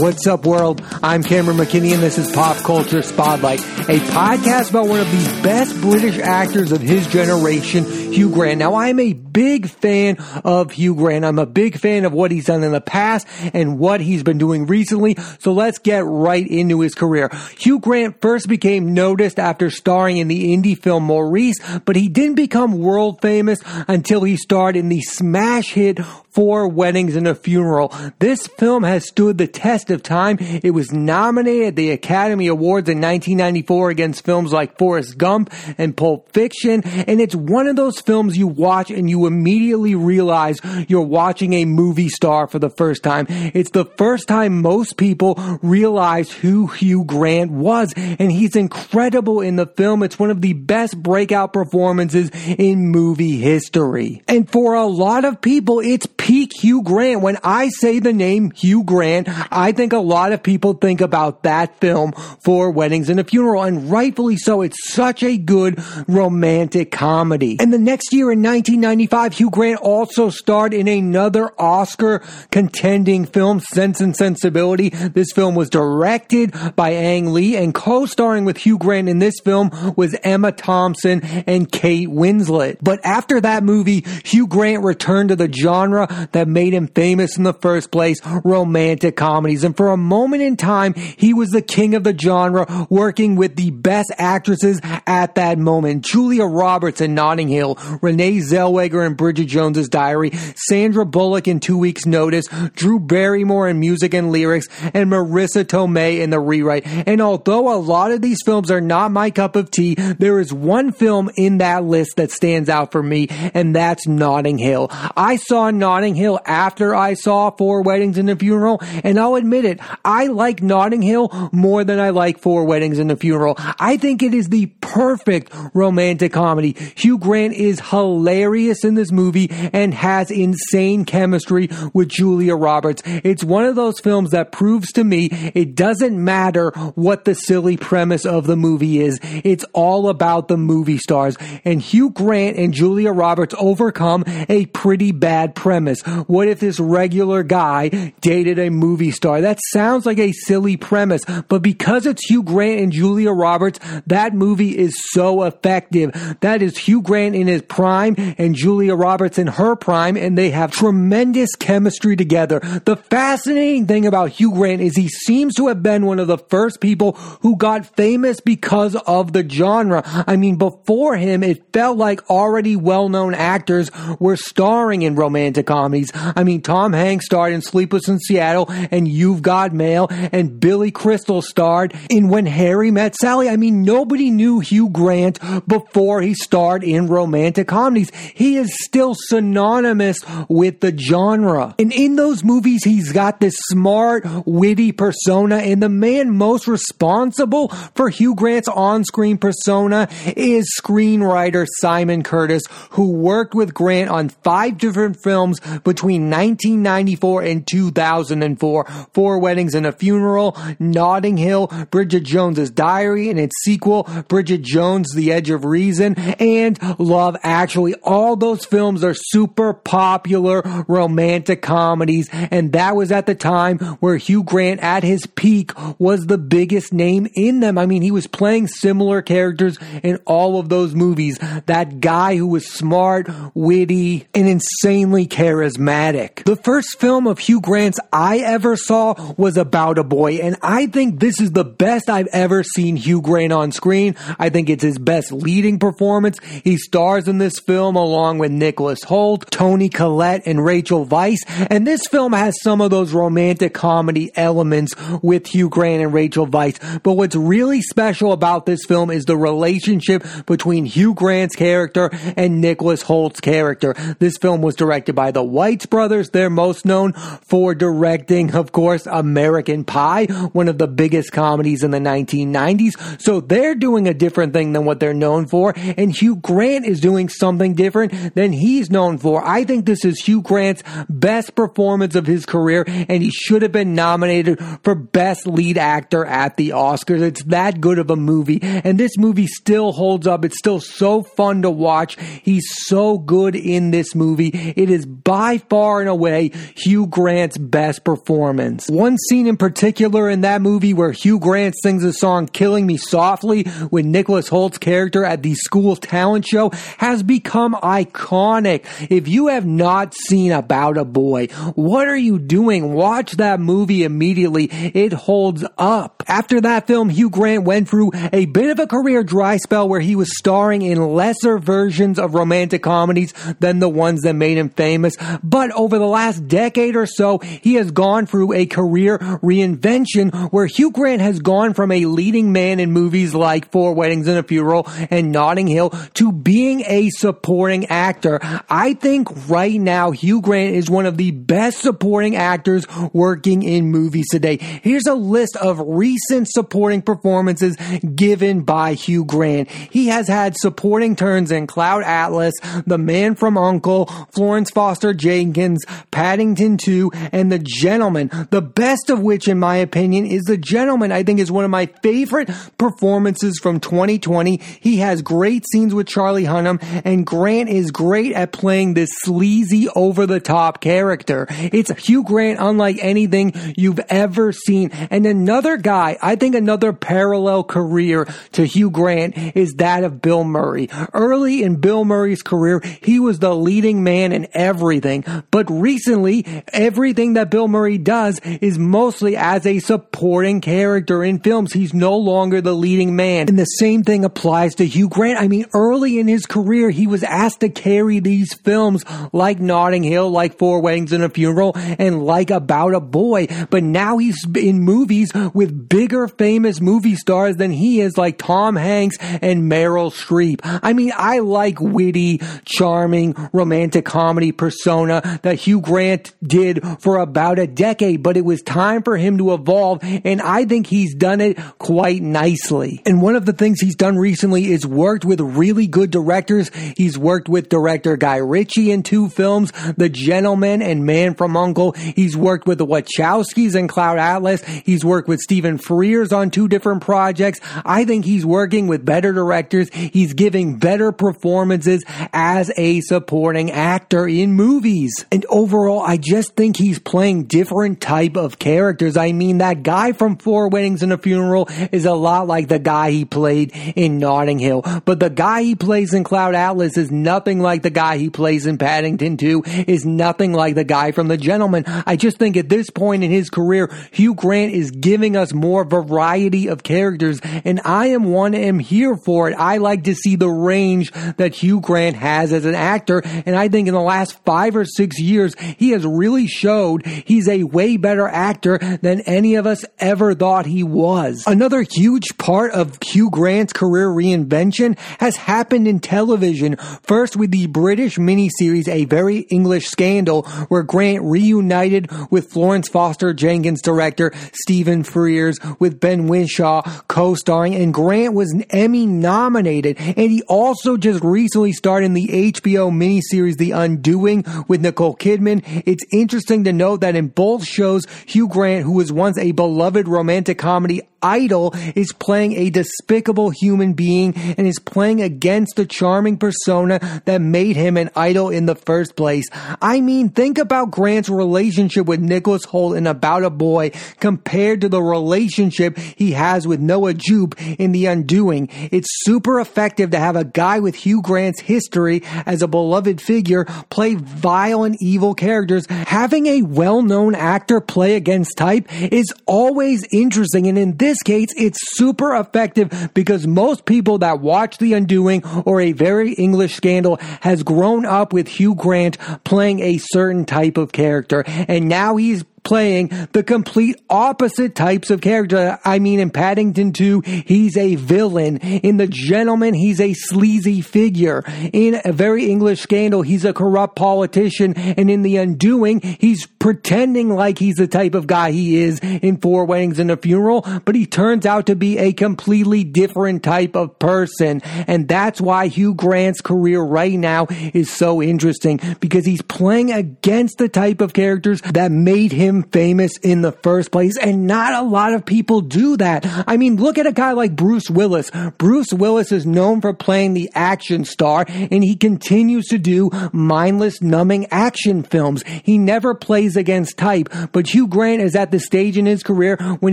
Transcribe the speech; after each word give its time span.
What's 0.00 0.26
up, 0.26 0.46
world? 0.46 0.80
I'm 1.02 1.22
Cameron 1.22 1.58
McKinney, 1.58 1.92
and 1.92 2.02
this 2.02 2.16
is 2.16 2.32
Pop 2.32 2.56
Culture 2.64 3.02
Spotlight, 3.02 3.60
a 3.60 3.98
podcast 3.98 4.70
about 4.70 4.88
one 4.88 4.98
of 4.98 5.10
the 5.10 5.42
best 5.42 5.78
British 5.82 6.18
actors 6.18 6.72
of 6.72 6.80
his 6.80 7.06
generation, 7.06 7.84
Hugh 7.84 8.30
Grant. 8.30 8.60
Now, 8.60 8.76
I'm 8.76 8.98
a 8.98 9.12
big 9.12 9.68
fan 9.68 10.16
of 10.42 10.70
Hugh 10.70 10.94
Grant. 10.94 11.26
I'm 11.26 11.38
a 11.38 11.44
big 11.44 11.76
fan 11.76 12.06
of 12.06 12.14
what 12.14 12.30
he's 12.30 12.46
done 12.46 12.62
in 12.62 12.72
the 12.72 12.80
past 12.80 13.26
and 13.52 13.78
what 13.78 14.00
he's 14.00 14.22
been 14.22 14.38
doing 14.38 14.64
recently. 14.64 15.16
So 15.38 15.52
let's 15.52 15.78
get 15.78 16.06
right 16.06 16.46
into 16.46 16.80
his 16.80 16.94
career. 16.94 17.28
Hugh 17.58 17.78
Grant 17.78 18.22
first 18.22 18.48
became 18.48 18.94
noticed 18.94 19.38
after 19.38 19.68
starring 19.68 20.16
in 20.16 20.28
the 20.28 20.56
indie 20.56 20.82
film 20.82 21.04
Maurice, 21.04 21.58
but 21.84 21.94
he 21.94 22.08
didn't 22.08 22.36
become 22.36 22.78
world 22.78 23.20
famous 23.20 23.60
until 23.86 24.22
he 24.22 24.38
starred 24.38 24.76
in 24.76 24.88
the 24.88 25.02
smash 25.02 25.72
hit 25.72 25.98
Four 26.30 26.68
Weddings 26.68 27.16
and 27.16 27.26
a 27.26 27.34
Funeral. 27.34 27.94
This 28.18 28.46
film 28.46 28.84
has 28.84 29.06
stood 29.06 29.38
the 29.38 29.46
test 29.46 29.90
of 29.90 30.02
time. 30.02 30.36
It 30.40 30.70
was 30.70 30.92
nominated 30.92 31.68
at 31.68 31.76
the 31.76 31.90
Academy 31.90 32.46
Awards 32.46 32.88
in 32.88 32.98
1994 32.98 33.90
against 33.90 34.24
films 34.24 34.52
like 34.52 34.78
Forrest 34.78 35.18
Gump 35.18 35.52
and 35.76 35.96
Pulp 35.96 36.30
Fiction, 36.32 36.82
and 36.84 37.20
it's 37.20 37.34
one 37.34 37.66
of 37.66 37.76
those 37.76 38.00
films 38.00 38.36
you 38.36 38.46
watch 38.46 38.90
and 38.90 39.10
you 39.10 39.26
immediately 39.26 39.94
realize 39.94 40.60
you're 40.88 41.00
watching 41.00 41.52
a 41.54 41.64
movie 41.64 42.08
star 42.08 42.46
for 42.46 42.58
the 42.58 42.70
first 42.70 43.02
time. 43.02 43.26
It's 43.28 43.70
the 43.70 43.84
first 43.84 44.28
time 44.28 44.62
most 44.62 44.96
people 44.96 45.34
realize 45.62 46.30
who 46.30 46.68
Hugh 46.68 47.04
Grant 47.04 47.50
was, 47.50 47.92
and 47.96 48.30
he's 48.30 48.56
incredible 48.56 49.40
in 49.40 49.56
the 49.56 49.66
film. 49.66 50.02
It's 50.02 50.18
one 50.18 50.30
of 50.30 50.40
the 50.40 50.52
best 50.52 51.00
breakout 51.02 51.52
performances 51.52 52.30
in 52.58 52.88
movie 52.88 53.38
history. 53.38 54.22
And 54.28 54.48
for 54.50 54.74
a 54.74 54.86
lot 54.86 55.24
of 55.24 55.40
people, 55.40 55.80
it's 55.80 56.06
peak 56.30 56.52
Hugh 56.62 56.80
Grant. 56.84 57.22
When 57.22 57.38
I 57.42 57.70
say 57.70 57.98
the 57.98 58.12
name 58.12 58.52
Hugh 58.52 58.84
Grant, 58.84 59.28
I 59.50 59.72
think 59.72 59.92
a 59.92 59.98
lot 59.98 60.30
of 60.30 60.44
people 60.44 60.74
think 60.74 61.00
about 61.00 61.42
that 61.42 61.80
film 61.80 62.12
Four 62.12 62.70
Weddings 62.70 63.10
and 63.10 63.18
a 63.18 63.24
Funeral, 63.24 63.64
and 63.64 63.90
rightfully 63.90 64.36
so. 64.36 64.62
It's 64.62 64.92
such 64.92 65.24
a 65.24 65.36
good 65.36 65.82
romantic 66.06 66.92
comedy. 66.92 67.56
And 67.58 67.72
the 67.72 67.80
next 67.80 68.12
year 68.12 68.30
in 68.30 68.44
1995, 68.44 69.38
Hugh 69.38 69.50
Grant 69.50 69.80
also 69.80 70.30
starred 70.30 70.72
in 70.72 70.86
another 70.86 71.50
Oscar 71.60 72.22
contending 72.52 73.26
film, 73.26 73.58
Sense 73.58 74.00
and 74.00 74.16
Sensibility. 74.16 74.90
This 74.90 75.32
film 75.32 75.56
was 75.56 75.68
directed 75.68 76.54
by 76.76 76.90
Ang 76.90 77.32
Lee 77.32 77.56
and 77.56 77.74
co-starring 77.74 78.44
with 78.44 78.58
Hugh 78.58 78.78
Grant 78.78 79.08
in 79.08 79.18
this 79.18 79.40
film 79.44 79.70
was 79.96 80.14
Emma 80.22 80.52
Thompson 80.52 81.24
and 81.24 81.72
Kate 81.72 82.08
Winslet. 82.08 82.76
But 82.80 83.00
after 83.04 83.40
that 83.40 83.64
movie, 83.64 84.04
Hugh 84.24 84.46
Grant 84.46 84.84
returned 84.84 85.30
to 85.30 85.36
the 85.36 85.52
genre 85.52 86.06
that 86.32 86.48
made 86.48 86.72
him 86.72 86.88
famous 86.88 87.36
in 87.36 87.44
the 87.44 87.52
first 87.52 87.90
place, 87.90 88.18
romantic 88.44 89.16
comedies. 89.16 89.64
And 89.64 89.76
for 89.76 89.88
a 89.88 89.96
moment 89.96 90.42
in 90.42 90.56
time, 90.56 90.94
he 90.94 91.34
was 91.34 91.50
the 91.50 91.62
king 91.62 91.94
of 91.94 92.04
the 92.04 92.16
genre, 92.16 92.86
working 92.90 93.36
with 93.36 93.56
the 93.56 93.70
best 93.70 94.12
actresses 94.18 94.80
at 95.06 95.34
that 95.34 95.58
moment. 95.58 96.04
Julia 96.04 96.44
Roberts 96.44 97.00
in 97.00 97.14
Notting 97.14 97.48
Hill, 97.48 97.78
Renee 98.02 98.38
Zellweger 98.38 99.06
in 99.06 99.14
Bridget 99.14 99.46
Jones's 99.46 99.88
Diary, 99.88 100.30
Sandra 100.56 101.04
Bullock 101.06 101.48
in 101.48 101.60
Two 101.60 101.78
Weeks 101.78 102.06
Notice, 102.06 102.46
Drew 102.74 102.98
Barrymore 102.98 103.68
in 103.68 103.80
Music 103.80 104.14
and 104.14 104.32
Lyrics, 104.32 104.68
and 104.94 105.10
Marisa 105.10 105.64
Tomei 105.64 106.20
in 106.20 106.30
The 106.30 106.40
Rewrite. 106.40 106.86
And 106.86 107.20
although 107.20 107.74
a 107.74 107.78
lot 107.78 108.10
of 108.10 108.22
these 108.22 108.38
films 108.44 108.70
are 108.70 108.80
not 108.80 109.12
my 109.12 109.30
cup 109.30 109.56
of 109.56 109.70
tea, 109.70 109.94
there 109.94 110.40
is 110.40 110.52
one 110.52 110.92
film 110.92 111.30
in 111.36 111.58
that 111.58 111.84
list 111.84 112.16
that 112.16 112.30
stands 112.30 112.68
out 112.68 112.92
for 112.92 113.02
me, 113.02 113.28
and 113.54 113.74
that's 113.74 114.06
Notting 114.06 114.58
Hill. 114.58 114.88
I 114.90 115.36
saw 115.36 115.70
Notting 115.70 115.99
Notting 116.00 116.14
Hill 116.14 116.40
after 116.46 116.94
I 116.94 117.12
saw 117.12 117.50
Four 117.50 117.82
Weddings 117.82 118.16
and 118.16 118.30
a 118.30 118.34
Funeral, 118.34 118.78
and 119.04 119.20
I'll 119.20 119.34
admit 119.34 119.66
it, 119.66 119.80
I 120.02 120.28
like 120.28 120.62
Notting 120.62 121.02
Hill 121.02 121.50
more 121.52 121.84
than 121.84 122.00
I 122.00 122.08
like 122.08 122.38
Four 122.38 122.64
Weddings 122.64 122.98
and 122.98 123.12
a 123.12 123.16
Funeral. 123.16 123.54
I 123.58 123.98
think 123.98 124.22
it 124.22 124.32
is 124.32 124.48
the 124.48 124.72
perfect 124.80 125.52
romantic 125.74 126.32
comedy. 126.32 126.74
Hugh 126.96 127.18
Grant 127.18 127.52
is 127.52 127.80
hilarious 127.80 128.82
in 128.82 128.94
this 128.94 129.12
movie 129.12 129.48
and 129.50 129.92
has 129.92 130.30
insane 130.30 131.04
chemistry 131.04 131.68
with 131.92 132.08
Julia 132.08 132.56
Roberts. 132.56 133.02
It's 133.04 133.44
one 133.44 133.66
of 133.66 133.76
those 133.76 134.00
films 134.00 134.30
that 134.30 134.52
proves 134.52 134.90
to 134.92 135.04
me 135.04 135.28
it 135.54 135.74
doesn't 135.74 136.22
matter 136.22 136.70
what 136.94 137.26
the 137.26 137.34
silly 137.34 137.76
premise 137.76 138.24
of 138.24 138.46
the 138.46 138.56
movie 138.56 139.00
is. 139.00 139.20
It's 139.22 139.64
all 139.74 140.08
about 140.08 140.48
the 140.48 140.56
movie 140.56 140.98
stars. 140.98 141.36
And 141.64 141.82
Hugh 141.82 142.10
Grant 142.10 142.56
and 142.56 142.72
Julia 142.72 143.12
Roberts 143.12 143.54
overcome 143.58 144.24
a 144.48 144.64
pretty 144.66 145.12
bad 145.12 145.54
premise 145.54 145.89
premise. 145.98 146.26
What 146.28 146.48
if 146.48 146.60
this 146.60 146.80
regular 146.80 147.42
guy 147.42 148.12
dated 148.20 148.58
a 148.58 148.70
movie 148.70 149.10
star? 149.10 149.40
That 149.40 149.58
sounds 149.72 150.06
like 150.06 150.18
a 150.18 150.32
silly 150.32 150.76
premise, 150.76 151.24
but 151.48 151.62
because 151.62 152.06
it's 152.06 152.28
Hugh 152.28 152.42
Grant 152.42 152.80
and 152.80 152.92
Julia 152.92 153.32
Roberts, 153.32 153.78
that 154.06 154.34
movie 154.34 154.76
is 154.76 154.94
so 155.10 155.44
effective. 155.44 156.38
That 156.40 156.62
is 156.62 156.78
Hugh 156.78 157.02
Grant 157.02 157.34
in 157.34 157.46
his 157.46 157.62
prime 157.62 158.14
and 158.38 158.54
Julia 158.54 158.94
Roberts 158.94 159.38
in 159.38 159.46
her 159.46 159.76
prime, 159.76 160.16
and 160.16 160.36
they 160.36 160.50
have 160.50 160.70
tremendous 160.70 161.54
chemistry 161.56 162.16
together. 162.16 162.60
The 162.84 162.96
fascinating 162.96 163.86
thing 163.86 164.06
about 164.06 164.30
Hugh 164.30 164.52
Grant 164.52 164.82
is 164.82 164.96
he 164.96 165.08
seems 165.08 165.54
to 165.56 165.68
have 165.68 165.82
been 165.82 166.06
one 166.06 166.18
of 166.18 166.26
the 166.26 166.38
first 166.38 166.80
people 166.80 167.12
who 167.42 167.56
got 167.56 167.96
famous 167.96 168.40
because 168.40 168.96
of 169.06 169.32
the 169.32 169.48
genre. 169.48 170.02
I 170.04 170.36
mean, 170.36 170.56
before 170.56 171.16
him, 171.16 171.42
it 171.42 171.72
felt 171.72 171.96
like 171.98 172.28
already 172.30 172.76
well-known 172.76 173.34
actors 173.34 173.90
were 174.18 174.36
starring 174.36 175.02
in 175.02 175.14
romantic 175.14 175.66
comedies 175.66 175.79
comedies. 175.80 176.10
I 176.14 176.44
mean, 176.44 176.60
Tom 176.60 176.92
Hanks 176.92 177.24
starred 177.24 177.54
in 177.54 177.62
Sleepless 177.62 178.08
in 178.08 178.18
Seattle 178.18 178.66
and 178.90 179.08
You've 179.08 179.40
Got 179.40 179.72
Mail, 179.72 180.08
and 180.10 180.60
Billy 180.60 180.90
Crystal 180.90 181.40
starred 181.40 181.94
in 182.10 182.28
When 182.28 182.44
Harry 182.44 182.90
Met 182.90 183.16
Sally. 183.16 183.48
I 183.48 183.56
mean, 183.56 183.82
nobody 183.82 184.30
knew 184.30 184.60
Hugh 184.60 184.90
Grant 184.90 185.38
before 185.66 186.20
he 186.20 186.34
starred 186.34 186.84
in 186.84 187.06
romantic 187.06 187.68
comedies. 187.68 188.10
He 188.34 188.56
is 188.56 188.84
still 188.84 189.14
synonymous 189.14 190.18
with 190.48 190.80
the 190.80 190.96
genre. 190.96 191.74
And 191.78 191.92
in 191.92 192.16
those 192.16 192.44
movies, 192.44 192.84
he's 192.84 193.12
got 193.12 193.40
this 193.40 193.54
smart, 193.70 194.26
witty 194.46 194.92
persona, 194.92 195.56
and 195.56 195.82
the 195.82 195.88
man 195.88 196.36
most 196.36 196.68
responsible 196.68 197.68
for 197.94 198.10
Hugh 198.10 198.34
Grant's 198.34 198.68
on-screen 198.68 199.38
persona 199.38 200.08
is 200.36 200.70
screenwriter 200.78 201.66
Simon 201.78 202.22
Curtis, 202.22 202.64
who 202.90 203.12
worked 203.12 203.54
with 203.54 203.72
Grant 203.72 204.10
on 204.10 204.28
five 204.28 204.76
different 204.76 205.16
films 205.22 205.58
between 205.84 206.30
1994 206.30 207.42
and 207.42 207.66
2004. 207.66 208.84
Four 209.12 209.38
Weddings 209.38 209.74
and 209.74 209.86
a 209.86 209.92
Funeral, 209.92 210.56
Notting 210.78 211.36
Hill, 211.36 211.68
Bridget 211.90 212.24
Jones's 212.24 212.70
Diary 212.70 213.28
and 213.28 213.38
its 213.38 213.54
sequel, 213.62 214.08
Bridget 214.28 214.62
Jones, 214.62 215.12
The 215.14 215.32
Edge 215.32 215.50
of 215.50 215.64
Reason, 215.64 216.14
and 216.18 216.78
Love 216.98 217.36
Actually. 217.42 217.94
All 218.02 218.36
those 218.36 218.64
films 218.64 219.04
are 219.04 219.14
super 219.14 219.72
popular 219.74 220.62
romantic 220.88 221.62
comedies, 221.62 222.28
and 222.32 222.72
that 222.72 222.96
was 222.96 223.12
at 223.12 223.26
the 223.26 223.34
time 223.34 223.78
where 223.78 224.16
Hugh 224.16 224.42
Grant 224.42 224.80
at 224.80 225.02
his 225.02 225.26
peak 225.26 225.72
was 225.98 226.26
the 226.26 226.38
biggest 226.38 226.92
name 226.92 227.28
in 227.34 227.60
them. 227.60 227.78
I 227.78 227.86
mean, 227.86 228.02
he 228.02 228.10
was 228.10 228.26
playing 228.26 228.68
similar 228.68 229.22
characters 229.22 229.78
in 230.02 230.18
all 230.26 230.58
of 230.58 230.68
those 230.68 230.94
movies. 230.94 231.38
That 231.66 232.00
guy 232.00 232.36
who 232.36 232.46
was 232.46 232.66
smart, 232.66 233.28
witty, 233.54 234.26
and 234.34 234.48
insanely 234.48 235.26
charismatic 235.26 235.59
charismatic. 235.60 236.44
The 236.44 236.56
first 236.56 236.98
film 236.98 237.26
of 237.26 237.38
Hugh 237.38 237.60
Grant's 237.60 238.00
I 238.12 238.38
ever 238.38 238.76
saw 238.76 239.34
was 239.36 239.56
About 239.56 239.98
a 239.98 240.04
Boy, 240.04 240.36
and 240.36 240.56
I 240.62 240.86
think 240.86 241.20
this 241.20 241.40
is 241.40 241.52
the 241.52 241.64
best 241.64 242.08
I've 242.08 242.28
ever 242.28 242.62
seen 242.62 242.96
Hugh 242.96 243.20
Grant 243.20 243.52
on 243.52 243.72
screen. 243.72 244.16
I 244.38 244.48
think 244.48 244.70
it's 244.70 244.82
his 244.82 244.98
best 244.98 245.32
leading 245.32 245.78
performance. 245.78 246.38
He 246.64 246.76
stars 246.76 247.28
in 247.28 247.38
this 247.38 247.58
film 247.58 247.96
along 247.96 248.38
with 248.38 248.50
Nicholas 248.50 249.04
Hoult, 249.04 249.50
Toni 249.50 249.88
Collette, 249.88 250.42
and 250.46 250.64
Rachel 250.64 251.06
Weisz, 251.06 251.38
and 251.70 251.86
this 251.86 252.06
film 252.06 252.32
has 252.32 252.60
some 252.62 252.80
of 252.80 252.90
those 252.90 253.12
romantic 253.12 253.74
comedy 253.74 254.30
elements 254.36 254.94
with 255.22 255.46
Hugh 255.48 255.68
Grant 255.68 256.02
and 256.02 256.14
Rachel 256.14 256.46
Weisz. 256.46 257.02
But 257.02 257.14
what's 257.14 257.36
really 257.36 257.82
special 257.82 258.32
about 258.32 258.66
this 258.66 258.84
film 258.86 259.10
is 259.10 259.24
the 259.24 259.36
relationship 259.36 260.24
between 260.46 260.84
Hugh 260.84 261.14
Grant's 261.14 261.56
character 261.56 262.10
and 262.36 262.60
Nicholas 262.60 263.02
Hoult's 263.02 263.40
character. 263.40 263.94
This 264.18 264.36
film 264.38 264.62
was 264.62 264.74
directed 264.74 265.14
by 265.14 265.30
the 265.30 265.49
Weitz 265.50 265.88
brothers. 265.88 266.30
They're 266.30 266.50
most 266.50 266.84
known 266.84 267.12
for 267.12 267.74
directing, 267.74 268.54
of 268.54 268.72
course, 268.72 269.06
American 269.06 269.84
Pie, 269.84 270.26
one 270.52 270.68
of 270.68 270.78
the 270.78 270.88
biggest 270.88 271.32
comedies 271.32 271.82
in 271.82 271.90
the 271.90 271.98
1990s. 271.98 273.20
So 273.20 273.40
they're 273.40 273.74
doing 273.74 274.06
a 274.06 274.14
different 274.14 274.52
thing 274.52 274.72
than 274.72 274.84
what 274.84 275.00
they're 275.00 275.14
known 275.14 275.46
for. 275.46 275.74
And 275.76 276.14
Hugh 276.14 276.36
Grant 276.36 276.86
is 276.86 277.00
doing 277.00 277.28
something 277.28 277.74
different 277.74 278.34
than 278.34 278.52
he's 278.52 278.90
known 278.90 279.18
for. 279.18 279.44
I 279.44 279.64
think 279.64 279.86
this 279.86 280.04
is 280.04 280.20
Hugh 280.20 280.42
Grant's 280.42 280.82
best 281.08 281.54
performance 281.54 282.14
of 282.14 282.26
his 282.26 282.46
career, 282.46 282.84
and 282.86 283.22
he 283.22 283.30
should 283.30 283.62
have 283.62 283.72
been 283.72 283.94
nominated 283.94 284.60
for 284.82 284.94
Best 284.94 285.46
Lead 285.46 285.78
Actor 285.78 286.24
at 286.26 286.56
the 286.56 286.70
Oscars. 286.70 287.22
It's 287.22 287.42
that 287.44 287.80
good 287.80 287.98
of 287.98 288.10
a 288.10 288.16
movie, 288.16 288.60
and 288.62 288.98
this 288.98 289.16
movie 289.16 289.46
still 289.46 289.92
holds 289.92 290.26
up. 290.26 290.44
It's 290.44 290.58
still 290.58 290.80
so 290.80 291.22
fun 291.22 291.62
to 291.62 291.70
watch. 291.70 292.16
He's 292.42 292.66
so 292.86 293.18
good 293.18 293.56
in 293.56 293.90
this 293.90 294.14
movie. 294.14 294.50
It 294.76 294.90
is 294.90 295.06
by 295.06 295.39
by 295.40 295.56
far 295.56 296.00
and 296.00 296.08
away 296.10 296.50
Hugh 296.76 297.06
Grant's 297.06 297.56
best 297.56 298.04
performance. 298.04 298.90
One 298.90 299.16
scene 299.16 299.46
in 299.46 299.56
particular 299.56 300.28
in 300.28 300.42
that 300.42 300.60
movie 300.60 300.92
where 300.92 301.12
Hugh 301.12 301.38
Grant 301.38 301.76
sings 301.82 302.02
the 302.02 302.12
song 302.12 302.46
Killing 302.46 302.86
Me 302.86 302.98
Softly 302.98 303.66
with 303.90 304.04
Nicholas 304.04 304.48
Hoult's 304.50 304.76
character 304.76 305.24
at 305.24 305.42
the 305.42 305.54
school 305.54 305.96
talent 305.96 306.46
show 306.46 306.68
has 306.98 307.22
become 307.22 307.72
iconic. 307.72 308.84
If 309.10 309.28
you 309.28 309.46
have 309.46 309.64
not 309.64 310.12
seen 310.12 310.52
About 310.52 310.98
a 310.98 311.06
Boy, 311.06 311.46
what 311.74 312.06
are 312.06 312.18
you 312.18 312.38
doing? 312.38 312.92
Watch 312.92 313.32
that 313.38 313.60
movie 313.60 314.04
immediately. 314.04 314.66
It 314.70 315.14
holds 315.14 315.64
up. 315.78 316.19
After 316.30 316.60
that 316.60 316.86
film, 316.86 317.08
Hugh 317.08 317.28
Grant 317.28 317.64
went 317.64 317.88
through 317.88 318.12
a 318.32 318.46
bit 318.46 318.70
of 318.70 318.78
a 318.78 318.86
career 318.86 319.24
dry 319.24 319.56
spell 319.56 319.88
where 319.88 319.98
he 319.98 320.14
was 320.14 320.38
starring 320.38 320.82
in 320.82 321.04
lesser 321.12 321.58
versions 321.58 322.20
of 322.20 322.34
romantic 322.34 322.84
comedies 322.84 323.34
than 323.58 323.80
the 323.80 323.88
ones 323.88 324.20
that 324.20 324.34
made 324.34 324.56
him 324.56 324.68
famous. 324.68 325.16
But 325.42 325.72
over 325.72 325.98
the 325.98 326.06
last 326.06 326.46
decade 326.46 326.94
or 326.94 327.06
so, 327.06 327.38
he 327.38 327.74
has 327.74 327.90
gone 327.90 328.26
through 328.26 328.52
a 328.52 328.66
career 328.66 329.18
reinvention 329.18 330.52
where 330.52 330.66
Hugh 330.66 330.92
Grant 330.92 331.20
has 331.20 331.40
gone 331.40 331.74
from 331.74 331.90
a 331.90 332.06
leading 332.06 332.52
man 332.52 332.78
in 332.78 332.92
movies 332.92 333.34
like 333.34 333.72
Four 333.72 333.94
Weddings 333.94 334.28
and 334.28 334.38
a 334.38 334.44
Funeral 334.44 334.86
and 335.10 335.32
Notting 335.32 335.66
Hill 335.66 335.90
to 336.14 336.30
being 336.30 336.84
a 336.86 337.10
supporting 337.10 337.86
actor. 337.86 338.38
I 338.68 338.94
think 338.94 339.48
right 339.48 339.80
now 339.80 340.12
Hugh 340.12 340.42
Grant 340.42 340.76
is 340.76 340.88
one 340.88 341.06
of 341.06 341.16
the 341.16 341.32
best 341.32 341.78
supporting 341.78 342.36
actors 342.36 342.86
working 343.12 343.64
in 343.64 343.90
movies 343.90 344.28
today. 344.30 344.58
Here's 344.58 345.06
a 345.06 345.14
list 345.14 345.56
of 345.56 345.80
recent 345.80 346.19
supporting 346.28 347.02
performances 347.02 347.76
given 348.14 348.62
by 348.62 348.94
Hugh 348.94 349.24
Grant. 349.24 349.70
He 349.70 350.08
has 350.08 350.28
had 350.28 350.56
supporting 350.56 351.16
turns 351.16 351.50
in 351.50 351.66
Cloud 351.66 352.02
Atlas, 352.04 352.54
The 352.86 352.98
Man 352.98 353.34
from 353.34 353.56
Uncle, 353.58 354.06
Florence 354.32 354.70
Foster 354.70 355.12
Jenkins, 355.14 355.84
Paddington 356.10 356.78
2, 356.78 357.10
and 357.32 357.50
The 357.50 357.58
Gentlemen. 357.58 358.30
The 358.50 358.62
best 358.62 359.10
of 359.10 359.20
which, 359.20 359.48
in 359.48 359.58
my 359.58 359.76
opinion, 359.76 360.26
is 360.26 360.42
The 360.42 360.56
Gentlemen. 360.56 361.12
I 361.12 361.22
think 361.22 361.40
is 361.40 361.52
one 361.52 361.64
of 361.64 361.70
my 361.70 361.86
favorite 362.02 362.50
performances 362.78 363.58
from 363.62 363.80
2020. 363.80 364.60
He 364.80 364.98
has 364.98 365.22
great 365.22 365.64
scenes 365.70 365.94
with 365.94 366.06
Charlie 366.06 366.44
Hunnam, 366.44 366.80
and 367.04 367.26
Grant 367.26 367.68
is 367.68 367.90
great 367.90 368.32
at 368.32 368.52
playing 368.52 368.94
this 368.94 369.10
sleazy, 369.22 369.88
over 369.94 370.26
the 370.26 370.40
top 370.40 370.80
character. 370.80 371.46
It's 371.50 371.90
Hugh 372.06 372.24
Grant 372.24 372.58
unlike 372.60 372.98
anything 373.00 373.52
you've 373.76 374.00
ever 374.08 374.52
seen. 374.52 374.90
And 375.10 375.26
another 375.26 375.76
guy, 375.76 376.09
I 376.20 376.36
think 376.36 376.54
another 376.54 376.92
parallel 376.92 377.64
career 377.64 378.26
to 378.52 378.64
Hugh 378.64 378.90
Grant 378.90 379.36
is 379.56 379.74
that 379.74 380.04
of 380.04 380.22
Bill 380.22 380.44
Murray. 380.44 380.88
Early 381.12 381.62
in 381.62 381.76
Bill 381.76 382.04
Murray's 382.04 382.42
career, 382.42 382.80
he 383.02 383.18
was 383.18 383.38
the 383.38 383.54
leading 383.54 384.02
man 384.02 384.32
in 384.32 384.48
everything. 384.52 385.24
But 385.50 385.70
recently, 385.70 386.64
everything 386.72 387.34
that 387.34 387.50
Bill 387.50 387.68
Murray 387.68 387.98
does 387.98 388.40
is 388.44 388.78
mostly 388.78 389.36
as 389.36 389.66
a 389.66 389.78
supporting 389.78 390.60
character 390.60 391.22
in 391.22 391.40
films. 391.40 391.72
He's 391.72 391.94
no 391.94 392.16
longer 392.16 392.60
the 392.60 392.74
leading 392.74 393.16
man. 393.16 393.48
And 393.48 393.58
the 393.58 393.64
same 393.64 394.02
thing 394.02 394.24
applies 394.24 394.74
to 394.76 394.86
Hugh 394.86 395.08
Grant. 395.08 395.40
I 395.40 395.48
mean, 395.48 395.66
early 395.74 396.18
in 396.18 396.28
his 396.28 396.46
career, 396.46 396.90
he 396.90 397.06
was 397.06 397.22
asked 397.22 397.60
to 397.60 397.68
carry 397.68 398.20
these 398.20 398.54
films 398.54 399.04
like 399.32 399.60
Notting 399.60 400.02
Hill, 400.02 400.30
like 400.30 400.58
Four 400.58 400.80
Weddings 400.80 401.12
and 401.12 401.22
a 401.22 401.28
Funeral, 401.28 401.72
and 401.74 402.24
like 402.24 402.50
About 402.50 402.94
a 402.94 403.00
Boy. 403.00 403.46
But 403.70 403.82
now 403.82 404.18
he's 404.18 404.44
in 404.56 404.80
movies 404.80 405.32
with 405.54 405.88
bigger 406.00 406.26
famous 406.28 406.80
movie 406.80 407.14
stars 407.14 407.56
than 407.56 407.70
he 407.70 408.00
is, 408.00 408.16
like 408.16 408.38
Tom 408.38 408.74
Hanks 408.74 409.18
and 409.20 409.70
Meryl 409.70 410.10
Streep. 410.10 410.60
I 410.64 410.94
mean, 410.94 411.12
I 411.14 411.40
like 411.40 411.78
witty, 411.78 412.40
charming, 412.64 413.36
romantic 413.52 414.06
comedy 414.06 414.50
persona 414.50 415.38
that 415.42 415.56
Hugh 415.56 415.82
Grant 415.82 416.32
did 416.42 416.82
for 417.00 417.18
about 417.18 417.58
a 417.58 417.66
decade, 417.66 418.22
but 418.22 418.38
it 418.38 418.46
was 418.46 418.62
time 418.62 419.02
for 419.02 419.18
him 419.18 419.36
to 419.36 419.52
evolve, 419.52 419.98
and 420.02 420.40
I 420.40 420.64
think 420.64 420.86
he's 420.86 421.14
done 421.14 421.42
it 421.42 421.58
quite 421.78 422.22
nicely. 422.22 423.02
And 423.04 423.20
one 423.20 423.36
of 423.36 423.44
the 423.44 423.52
things 423.52 423.78
he's 423.82 423.94
done 423.94 424.16
recently 424.16 424.72
is 424.72 424.86
worked 424.86 425.26
with 425.26 425.38
really 425.38 425.86
good 425.86 426.10
directors. 426.10 426.70
He's 426.96 427.18
worked 427.18 427.50
with 427.50 427.68
director 427.68 428.16
Guy 428.16 428.36
Ritchie 428.36 428.90
in 428.90 429.02
two 429.02 429.28
films, 429.28 429.70
The 429.98 430.08
Gentlemen 430.08 430.80
and 430.80 431.04
Man 431.04 431.34
from 431.34 431.58
Uncle. 431.58 431.92
He's 431.92 432.38
worked 432.38 432.66
with 432.66 432.78
the 432.78 432.86
Wachowskis 432.86 433.74
and 433.74 433.86
Cloud 433.86 434.18
Atlas. 434.18 434.64
He's 434.64 435.04
worked 435.04 435.28
with 435.28 435.40
Stephen 435.40 435.76
Frears 435.90 436.32
on 436.32 436.50
two 436.50 436.68
different 436.68 437.02
projects. 437.02 437.58
I 437.84 438.04
think 438.04 438.24
he's 438.24 438.46
working 438.46 438.86
with 438.86 439.04
better 439.04 439.32
directors. 439.32 439.92
He's 439.92 440.34
giving 440.34 440.78
better 440.78 441.10
performances 441.10 442.04
as 442.32 442.70
a 442.76 443.00
supporting 443.00 443.72
actor 443.72 444.28
in 444.28 444.52
movies. 444.52 445.26
And 445.32 445.44
overall, 445.46 446.00
I 446.00 446.16
just 446.16 446.54
think 446.54 446.76
he's 446.76 447.00
playing 447.00 447.44
different 447.44 448.00
type 448.00 448.36
of 448.36 448.60
characters. 448.60 449.16
I 449.16 449.32
mean, 449.32 449.58
that 449.58 449.82
guy 449.82 450.12
from 450.12 450.36
Four 450.36 450.68
Weddings 450.68 451.02
and 451.02 451.12
a 451.12 451.18
Funeral 451.18 451.68
is 451.90 452.04
a 452.04 452.14
lot 452.14 452.46
like 452.46 452.68
the 452.68 452.78
guy 452.78 453.10
he 453.10 453.24
played 453.24 453.72
in 453.96 454.18
Notting 454.18 454.60
Hill. 454.60 454.82
But 455.04 455.18
the 455.18 455.30
guy 455.30 455.62
he 455.62 455.74
plays 455.74 456.14
in 456.14 456.22
Cloud 456.22 456.54
Atlas 456.54 456.96
is 456.96 457.10
nothing 457.10 457.58
like 457.58 457.82
the 457.82 457.90
guy 457.90 458.18
he 458.18 458.30
plays 458.30 458.66
in 458.66 458.78
Paddington 458.78 459.38
2, 459.38 459.62
is 459.88 460.06
nothing 460.06 460.52
like 460.52 460.76
the 460.76 460.84
guy 460.84 461.10
from 461.10 461.26
The 461.26 461.36
Gentlemen. 461.36 461.82
I 461.86 462.14
just 462.14 462.38
think 462.38 462.56
at 462.56 462.68
this 462.68 462.90
point 462.90 463.24
in 463.24 463.30
his 463.32 463.50
career, 463.50 463.90
Hugh 464.12 464.34
Grant 464.34 464.72
is 464.72 464.90
giving 464.90 465.36
us 465.36 465.52
more 465.52 465.69
variety 465.84 466.68
of 466.68 466.82
characters, 466.82 467.40
and 467.42 467.80
I 467.84 468.08
am 468.08 468.24
one 468.24 468.54
am 468.54 468.78
here 468.78 469.16
for 469.16 469.48
it. 469.48 469.54
I 469.54 469.78
like 469.78 470.04
to 470.04 470.14
see 470.14 470.36
the 470.36 470.48
range 470.48 471.12
that 471.36 471.54
Hugh 471.54 471.80
Grant 471.80 472.16
has 472.16 472.52
as 472.52 472.64
an 472.64 472.74
actor, 472.74 473.22
and 473.24 473.56
I 473.56 473.68
think 473.68 473.88
in 473.88 473.94
the 473.94 474.00
last 474.00 474.42
five 474.44 474.76
or 474.76 474.84
six 474.84 475.18
years, 475.20 475.54
he 475.78 475.90
has 475.90 476.04
really 476.04 476.46
showed 476.46 477.06
he's 477.06 477.48
a 477.48 477.64
way 477.64 477.96
better 477.96 478.28
actor 478.28 478.78
than 479.02 479.20
any 479.22 479.54
of 479.54 479.66
us 479.66 479.84
ever 479.98 480.34
thought 480.34 480.66
he 480.66 480.82
was. 480.82 481.44
Another 481.46 481.82
huge 481.82 482.36
part 482.38 482.72
of 482.72 482.98
Hugh 483.02 483.30
Grant's 483.30 483.72
career 483.72 484.08
reinvention 484.08 484.98
has 485.18 485.36
happened 485.36 485.86
in 485.86 486.00
television. 486.00 486.76
First 487.02 487.36
with 487.36 487.50
the 487.50 487.66
British 487.66 488.16
miniseries 488.18 488.88
A 488.88 489.04
Very 489.04 489.40
English 489.50 489.86
Scandal, 489.86 490.42
where 490.68 490.82
Grant 490.82 491.24
reunited 491.24 492.10
with 492.30 492.50
Florence 492.50 492.88
Foster 492.88 493.32
Jenkins 493.34 493.82
director 493.82 494.32
Stephen 494.52 495.02
Frears 495.02 495.59
with 495.78 496.00
Ben 496.00 496.28
Whishaw 496.28 496.82
co-starring, 497.08 497.74
and 497.74 497.92
Grant 497.92 498.34
was 498.34 498.52
an 498.52 498.62
Emmy 498.70 499.06
nominated. 499.06 499.96
And 499.98 500.30
he 500.30 500.42
also 500.48 500.96
just 500.96 501.22
recently 501.22 501.72
starred 501.72 502.04
in 502.04 502.14
the 502.14 502.28
HBO 502.28 502.90
miniseries 502.90 503.56
The 503.56 503.72
Undoing 503.72 504.44
with 504.68 504.80
Nicole 504.80 505.16
Kidman. 505.16 505.62
It's 505.86 506.04
interesting 506.12 506.64
to 506.64 506.72
note 506.72 507.00
that 507.00 507.16
in 507.16 507.28
both 507.28 507.64
shows, 507.64 508.06
Hugh 508.26 508.48
Grant, 508.48 508.84
who 508.84 508.92
was 508.92 509.12
once 509.12 509.38
a 509.38 509.52
beloved 509.52 510.08
romantic 510.08 510.58
comedy 510.58 511.02
idol 511.22 511.74
is 511.94 512.12
playing 512.12 512.54
a 512.54 512.70
despicable 512.70 513.50
human 513.50 513.92
being 513.92 514.34
and 514.36 514.66
is 514.66 514.78
playing 514.78 515.20
against 515.22 515.76
the 515.76 515.86
charming 515.86 516.36
persona 516.36 517.22
that 517.24 517.40
made 517.40 517.76
him 517.76 517.96
an 517.96 518.10
idol 518.16 518.50
in 518.50 518.66
the 518.66 518.74
first 518.74 519.16
place. 519.16 519.48
I 519.80 520.00
mean, 520.00 520.30
think 520.30 520.58
about 520.58 520.90
Grant's 520.90 521.28
relationship 521.28 522.06
with 522.06 522.20
Nicholas 522.20 522.64
Hoult 522.66 522.96
in 522.96 523.06
About 523.06 523.44
a 523.44 523.50
Boy 523.50 523.90
compared 524.20 524.80
to 524.82 524.88
the 524.88 525.02
relationship 525.02 525.98
he 525.98 526.32
has 526.32 526.66
with 526.66 526.80
Noah 526.80 527.14
Jupe 527.14 527.60
in 527.78 527.92
The 527.92 528.06
Undoing. 528.06 528.68
It's 528.90 529.08
super 529.24 529.60
effective 529.60 530.10
to 530.10 530.18
have 530.18 530.36
a 530.36 530.44
guy 530.44 530.80
with 530.80 530.94
Hugh 530.94 531.22
Grant's 531.22 531.60
history 531.60 532.22
as 532.46 532.62
a 532.62 532.68
beloved 532.68 533.20
figure 533.20 533.64
play 533.90 534.14
vile 534.14 534.84
and 534.84 534.96
evil 535.00 535.34
characters. 535.34 535.86
Having 535.88 536.46
a 536.46 536.62
well-known 536.62 537.34
actor 537.34 537.80
play 537.80 538.16
against 538.16 538.56
type 538.56 538.86
is 539.12 539.32
always 539.46 540.06
interesting 540.12 540.66
and 540.66 540.78
in 540.78 540.96
this 540.96 541.09
this 541.10 541.22
case, 541.24 541.48
it's 541.56 541.78
super 541.96 542.36
effective 542.36 543.10
because 543.14 543.46
most 543.46 543.84
people 543.84 544.18
that 544.18 544.40
watch 544.40 544.78
The 544.78 544.94
Undoing 544.94 545.44
or 545.64 545.80
A 545.80 545.90
Very 545.92 546.34
English 546.34 546.74
Scandal 546.76 547.18
has 547.40 547.64
grown 547.64 548.06
up 548.06 548.32
with 548.32 548.46
Hugh 548.46 548.76
Grant 548.76 549.18
playing 549.42 549.80
a 549.80 549.98
certain 549.98 550.44
type 550.44 550.76
of 550.76 550.92
character. 550.92 551.42
And 551.46 551.88
now 551.88 552.14
he's 552.16 552.44
playing 552.62 553.08
the 553.32 553.42
complete 553.42 554.00
opposite 554.08 554.74
types 554.74 555.10
of 555.10 555.20
character. 555.20 555.78
I 555.84 555.98
mean, 555.98 556.20
in 556.20 556.30
Paddington 556.30 556.92
2, 556.92 557.20
he's 557.20 557.76
a 557.76 557.94
villain. 557.96 558.58
In 558.58 558.96
The 558.96 559.06
Gentleman, 559.06 559.74
he's 559.74 560.00
a 560.00 560.12
sleazy 560.14 560.80
figure. 560.80 561.44
In 561.72 562.00
A 562.04 562.12
Very 562.12 562.50
English 562.50 562.80
Scandal, 562.80 563.22
he's 563.22 563.44
a 563.44 563.52
corrupt 563.52 563.96
politician. 563.96 564.74
And 564.74 565.10
in 565.10 565.22
The 565.22 565.36
Undoing, 565.36 566.00
he's 566.00 566.46
pretending 566.46 567.30
like 567.30 567.58
he's 567.58 567.76
the 567.76 567.88
type 567.88 568.14
of 568.14 568.26
guy 568.26 568.50
he 568.50 568.82
is 568.82 568.98
in 569.00 569.38
Four 569.38 569.64
Weddings 569.64 569.98
and 569.98 570.10
a 570.10 570.16
Funeral, 570.16 570.66
but 570.84 570.94
he 570.94 571.06
turns 571.06 571.46
out 571.46 571.66
to 571.66 571.76
be 571.76 571.98
a 571.98 572.12
completely 572.12 572.84
different 572.84 573.42
type 573.42 573.74
of 573.74 573.98
person. 573.98 574.60
And 574.86 575.08
that's 575.08 575.40
why 575.40 575.68
Hugh 575.68 575.94
Grant's 575.94 576.40
career 576.40 576.82
right 576.82 577.18
now 577.18 577.46
is 577.48 577.90
so 577.90 578.22
interesting 578.22 578.80
because 579.00 579.24
he's 579.24 579.42
playing 579.42 579.92
against 579.92 580.58
the 580.58 580.68
type 580.68 581.00
of 581.00 581.12
characters 581.12 581.60
that 581.62 581.90
made 581.90 582.32
him 582.32 582.49
him 582.50 582.64
famous 582.64 583.16
in 583.18 583.42
the 583.42 583.52
first 583.52 583.90
place. 583.90 584.18
And 584.18 584.46
not 584.46 584.74
a 584.74 584.86
lot 584.86 585.14
of 585.14 585.24
people 585.24 585.60
do 585.60 585.96
that. 585.96 586.26
I 586.46 586.56
mean, 586.56 586.76
look 586.76 586.98
at 586.98 587.06
a 587.06 587.12
guy 587.12 587.32
like 587.32 587.56
Bruce 587.56 587.88
Willis. 587.88 588.30
Bruce 588.58 588.92
Willis 588.92 589.32
is 589.32 589.46
known 589.46 589.80
for 589.80 589.94
playing 589.94 590.34
the 590.34 590.50
action 590.54 591.04
star 591.04 591.46
and 591.48 591.82
he 591.82 591.96
continues 591.96 592.66
to 592.66 592.78
do 592.78 593.10
mindless, 593.32 594.02
numbing 594.02 594.46
action 594.50 595.02
films. 595.02 595.44
He 595.64 595.78
never 595.78 596.14
plays 596.14 596.56
against 596.56 596.98
type, 596.98 597.28
but 597.52 597.72
Hugh 597.72 597.86
Grant 597.86 598.20
is 598.20 598.34
at 598.34 598.50
the 598.50 598.60
stage 598.60 598.98
in 598.98 599.06
his 599.06 599.22
career 599.22 599.56
when 599.80 599.92